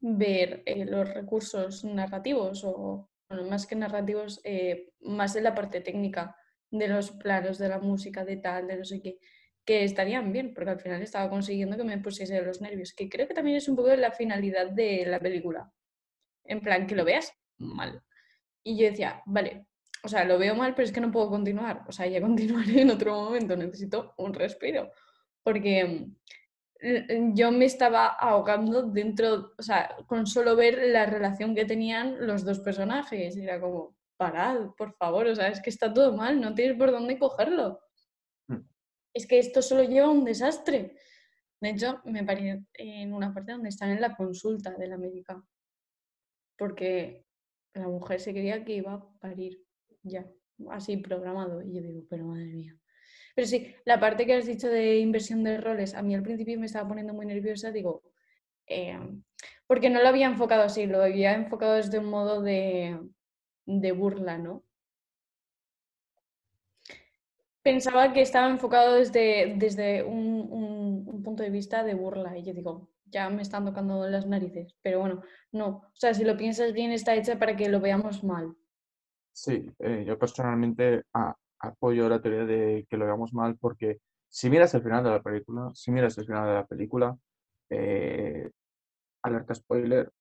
[0.00, 6.36] ver eh, los recursos narrativos o, más que narrativos, eh, más en la parte técnica
[6.70, 9.18] de los planos, de la música, de tal, de no sé qué,
[9.64, 13.08] que estarían bien, porque al final estaba consiguiendo que me pusiese de los nervios, que
[13.08, 15.72] creo que también es un poco la finalidad de la película.
[16.44, 18.02] En plan, que lo veas mal.
[18.62, 19.66] Y yo decía, vale,
[20.02, 21.82] o sea, lo veo mal, pero es que no puedo continuar.
[21.88, 24.92] O sea, ya continuaré en otro momento, necesito un respiro.
[25.42, 26.06] Porque
[27.34, 32.44] yo me estaba ahogando dentro, o sea, con solo ver la relación que tenían los
[32.44, 33.36] dos personajes.
[33.36, 36.90] Era como, parad, por favor, o sea, es que está todo mal, no tienes por
[36.90, 37.80] dónde cogerlo.
[38.48, 38.60] Mm.
[39.14, 40.96] Es que esto solo lleva a un desastre.
[41.60, 45.42] De hecho, me paré en una parte donde están en la consulta de la médica.
[46.58, 47.26] Porque
[47.74, 49.62] la mujer se creía que iba a parir
[50.02, 50.26] ya,
[50.70, 51.62] así programado.
[51.62, 52.78] Y yo digo, pero madre mía.
[53.36, 56.58] Pero sí, la parte que has dicho de inversión de roles, a mí al principio
[56.60, 58.02] me estaba poniendo muy nerviosa, digo,
[58.68, 58.98] eh,
[59.68, 63.00] porque no lo había enfocado así, lo había enfocado desde un modo de,
[63.66, 64.64] de burla, ¿no?
[67.68, 70.24] Pensaba que estaba enfocado desde, desde un,
[70.58, 74.26] un- un punto de vista de burla y yo digo, ya me están tocando las
[74.26, 75.22] narices, pero bueno,
[75.52, 78.56] no, o sea, si lo piensas bien está hecha para que lo veamos mal.
[79.32, 84.50] Sí, eh, yo personalmente a, apoyo la teoría de que lo veamos mal porque si
[84.50, 87.16] miras el final de la película, si miras el final de la película,
[87.70, 88.50] eh,
[89.22, 90.12] alerta spoiler,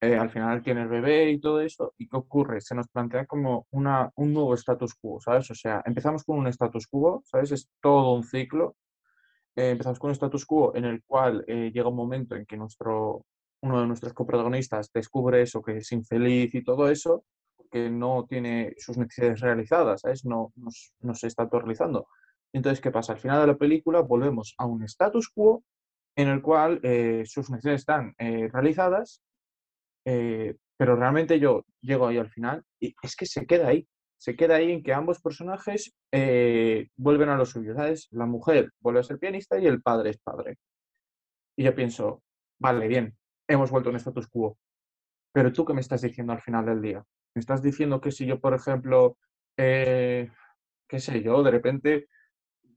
[0.00, 2.60] eh, al final tiene el bebé y todo eso, ¿y qué ocurre?
[2.60, 5.50] Se nos plantea como una, un nuevo status quo, ¿sabes?
[5.50, 7.52] O sea, empezamos con un status quo, ¿sabes?
[7.52, 8.76] Es todo un ciclo.
[9.56, 13.24] Eh, empezamos con un status quo en el cual llega un momento en que nuestro,
[13.62, 17.24] uno de nuestros coprotagonistas descubre eso, que es infeliz y todo eso,
[17.70, 20.24] que no tiene sus necesidades realizadas, ¿sabes?
[20.24, 22.08] No, no, se está realizando.
[22.52, 23.12] Entonces, ¿qué pasa?
[23.12, 25.64] Al final de la película volvemos a un status quo
[26.16, 29.22] en el cual eh, sus necesidades están eh, realizadas,
[30.04, 33.86] eh, pero realmente yo llego ahí al final y es que se queda ahí.
[34.18, 35.94] Se queda ahí en que ambos personajes
[36.96, 38.08] vuelven a lo suyo, ¿sabes?
[38.12, 40.56] La mujer vuelve a ser pianista y el padre es padre.
[41.54, 42.22] Y yo pienso,
[42.58, 43.14] vale, bien,
[43.46, 44.56] hemos vuelto a un status quo.
[45.32, 47.04] Pero tú, ¿qué me estás diciendo al final del día?
[47.36, 49.18] Me estás diciendo que si yo, por ejemplo,
[49.54, 50.30] qué
[50.96, 52.08] sé yo, de repente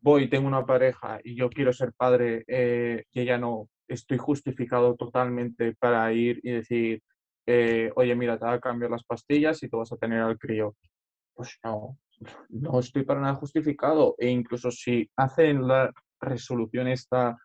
[0.01, 4.97] voy, tengo una pareja y yo quiero ser padre eh, y ella no, estoy justificado
[4.97, 7.01] totalmente para ir y decir,
[7.47, 10.37] eh, oye, mira, te voy a cambiar las pastillas y tú vas a tener al
[10.37, 10.75] crío.
[11.33, 11.97] Pues no,
[12.49, 14.15] no estoy para nada justificado.
[14.17, 15.89] E incluso si hacen la
[16.19, 17.37] resolución esta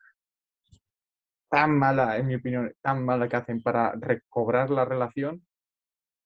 [1.48, 5.46] tan mala, en mi opinión, tan mala que hacen para recobrar la relación,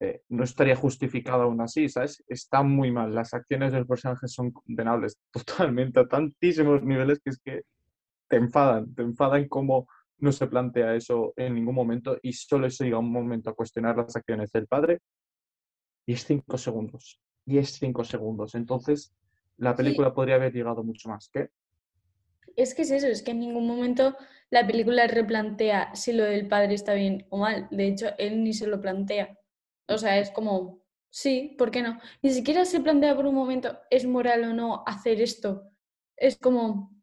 [0.00, 2.22] eh, no estaría justificado aún así, ¿sabes?
[2.28, 3.14] Está muy mal.
[3.14, 7.62] Las acciones de los personajes son condenables totalmente a tantísimos niveles que es que
[8.28, 9.88] te enfadan, te enfadan como
[10.18, 13.96] no se plantea eso en ningún momento y solo se llega un momento a cuestionar
[13.96, 14.98] las acciones del padre
[16.06, 17.20] y es cinco segundos.
[17.46, 18.54] Y es cinco segundos.
[18.54, 19.12] Entonces,
[19.56, 21.28] la película podría haber llegado mucho más.
[21.32, 21.50] ¿Qué?
[22.56, 24.16] Es que es eso, es que en ningún momento
[24.50, 27.68] la película replantea si lo del padre está bien o mal.
[27.70, 29.38] De hecho, él ni se lo plantea.
[29.88, 31.98] O sea, es como, sí, ¿por qué no?
[32.22, 35.70] Ni siquiera se plantea por un momento, ¿es moral o no hacer esto?
[36.16, 36.98] Es como,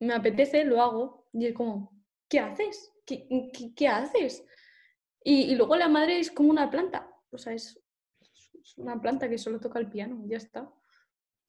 [0.00, 1.28] me apetece, lo hago.
[1.32, 2.92] Y es como, ¿qué haces?
[3.06, 4.44] ¿Qué, haces?
[5.24, 7.10] Y, luego la madre es como una planta.
[7.30, 7.80] O sea, es,
[8.76, 10.70] una planta que solo toca el piano, ya está.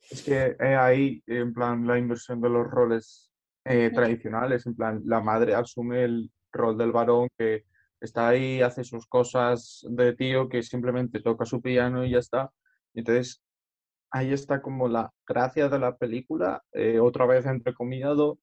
[0.09, 3.31] Es que ahí, en plan, la inversión de los roles
[3.65, 7.65] eh, tradicionales, en plan, la madre asume el rol del varón que
[8.01, 12.51] está ahí, hace sus cosas de tío que simplemente toca su piano y ya está.
[12.93, 13.41] Entonces,
[14.11, 18.39] ahí está como la gracia de la película, eh, otra vez entrecomillado,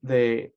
[0.00, 0.54] de,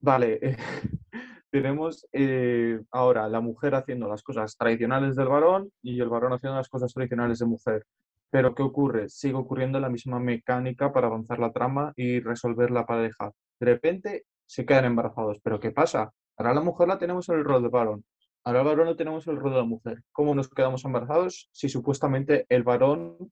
[0.00, 0.40] vale,
[1.50, 6.56] tenemos eh, ahora la mujer haciendo las cosas tradicionales del varón y el varón haciendo
[6.56, 7.86] las cosas tradicionales de mujer.
[8.30, 9.08] Pero ¿qué ocurre?
[9.08, 13.32] Sigue ocurriendo la misma mecánica para avanzar la trama y resolver la pareja.
[13.58, 15.40] De repente se quedan embarazados.
[15.42, 16.12] ¿Pero qué pasa?
[16.40, 18.02] Ahora la mujer la tenemos en el rol de varón.
[18.44, 20.02] Ahora el varón lo tenemos en el rol de la mujer.
[20.10, 23.30] ¿Cómo nos quedamos embarazados si supuestamente el varón,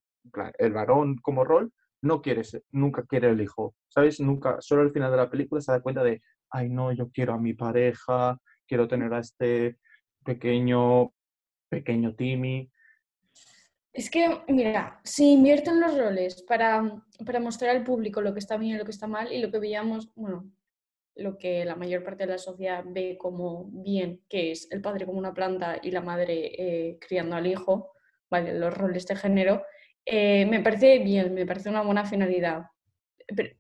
[0.59, 3.74] el varón como rol, no quiere nunca quiere el hijo?
[3.88, 4.20] ¿Sabes?
[4.20, 7.32] Nunca, solo al final de la película se da cuenta de, ay no, yo quiero
[7.32, 9.78] a mi pareja, quiero tener a este
[10.22, 11.11] pequeño,
[11.70, 12.70] pequeño Timmy.
[13.90, 18.59] Es que, mira, si invierten los roles para, para mostrar al público lo que está
[18.59, 20.52] bien y lo que está mal, y lo que veíamos, bueno,
[21.18, 25.04] lo que la mayor parte de la sociedad ve como bien, que es el padre
[25.04, 27.92] como una planta y la madre eh, criando al hijo,
[28.30, 28.54] ¿vale?
[28.54, 29.64] los roles de género,
[30.06, 32.62] eh, me parece bien, me parece una buena finalidad.
[33.26, 33.50] Pero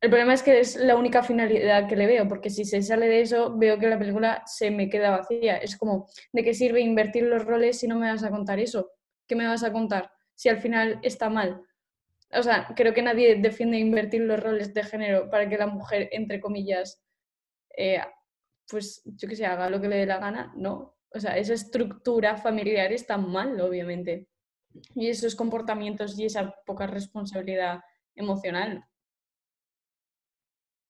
[0.00, 3.06] el problema es que es la única finalidad que le veo, porque si se sale
[3.06, 5.58] de eso, veo que la película se me queda vacía.
[5.58, 8.90] Es como, ¿de qué sirve invertir los roles si no me vas a contar eso?
[9.28, 11.62] ¿Qué me vas a contar si al final está mal?
[12.34, 16.08] O sea, creo que nadie defiende invertir los roles de género para que la mujer,
[16.12, 17.02] entre comillas,
[17.76, 18.00] eh,
[18.68, 20.96] pues yo que sé, haga lo que le dé la gana, no.
[21.10, 24.28] O sea, esa estructura familiar está mal, obviamente.
[24.94, 27.80] Y esos comportamientos y esa poca responsabilidad
[28.14, 28.82] emocional.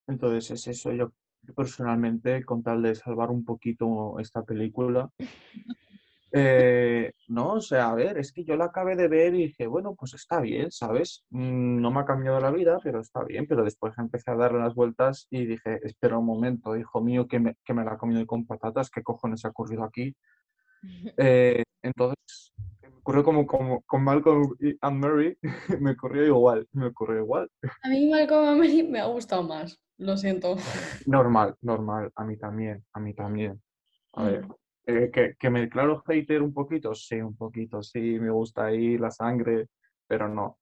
[0.07, 1.13] Entonces es eso, yo
[1.57, 5.11] personalmente, con tal de salvar un poquito esta película,
[6.35, 9.67] eh, no, o sea, a ver, es que yo la acabé de ver y dije,
[9.67, 11.25] bueno, pues está bien, ¿sabes?
[11.31, 13.47] Mm, no me ha cambiado la vida, pero está bien.
[13.47, 17.39] Pero después empecé a darle las vueltas y dije, espera un momento, hijo mío, que
[17.39, 20.15] me, que me la ha comido con patatas, ¿qué cojones ha ocurrido aquí?
[21.17, 22.53] Eh, entonces,
[22.83, 25.39] me ocurrió como, como con Malcolm y Anne Mary,
[25.81, 27.49] me ocurrió igual, me ocurrió igual.
[27.83, 30.57] A mí Malcolm y Mary me ha gustado más, lo siento.
[31.07, 33.63] Normal, normal, a mí también, a mí también.
[34.15, 34.55] A ver, mm.
[34.87, 38.99] Eh, que, que, me declaro hater un poquito, sí, un poquito, sí, me gusta ahí
[38.99, 39.69] la sangre,
[40.09, 40.59] pero no.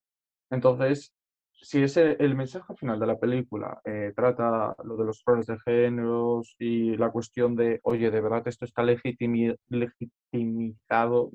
[0.51, 1.13] Entonces,
[1.61, 5.59] si ese el mensaje final de la película eh, trata lo de los roles de
[5.59, 11.31] géneros y la cuestión de, oye, de verdad esto está legitimizado,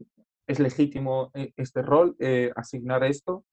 [0.47, 2.17] es legítimo eh, este rol,
[2.57, 3.45] asignar esto,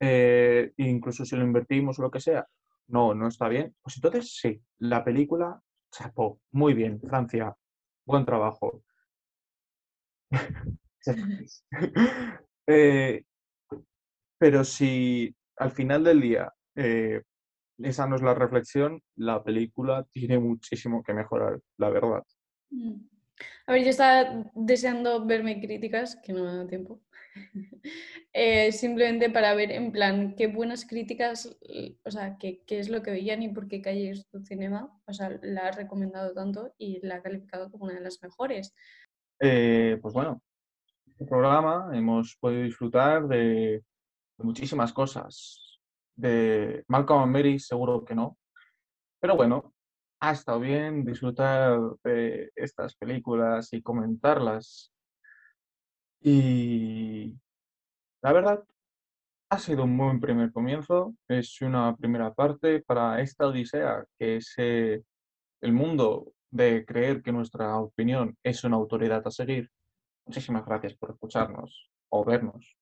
[0.00, 2.46] eh, incluso si lo invertimos o lo que sea,
[2.88, 5.60] no, no está bien, pues entonces sí, la película,
[5.90, 7.54] chapó, muy bien, Francia,
[8.04, 8.82] buen trabajo.
[12.66, 13.22] Eh,
[14.38, 17.22] pero si al final del día eh,
[17.78, 22.22] esa no es la reflexión, la película tiene muchísimo que mejorar, la verdad.
[22.70, 23.00] Mm.
[23.66, 27.00] A ver, yo estaba deseando verme críticas, que no me da tiempo.
[28.36, 31.56] Eh, simplemente para ver en plan qué buenas críticas,
[32.04, 35.12] o sea, qué, qué, es lo que veían y por qué Calle tu Cinema, o
[35.12, 38.74] sea, la ha recomendado tanto y la ha calificado como una de las mejores.
[39.40, 40.42] Eh, pues bueno,
[41.06, 43.84] este programa hemos podido disfrutar de,
[44.38, 45.60] muchísimas cosas.
[46.16, 48.38] De Malcolm Mary seguro que no,
[49.20, 49.74] pero bueno,
[50.20, 54.93] ha estado bien disfrutar de estas películas y comentarlas.
[56.26, 57.38] Y
[58.22, 58.64] la verdad,
[59.50, 61.14] ha sido un buen primer comienzo.
[61.28, 65.02] Es una primera parte para esta odisea, que es eh,
[65.60, 69.70] el mundo de creer que nuestra opinión es una autoridad a seguir.
[70.26, 72.74] Muchísimas gracias por escucharnos o vernos.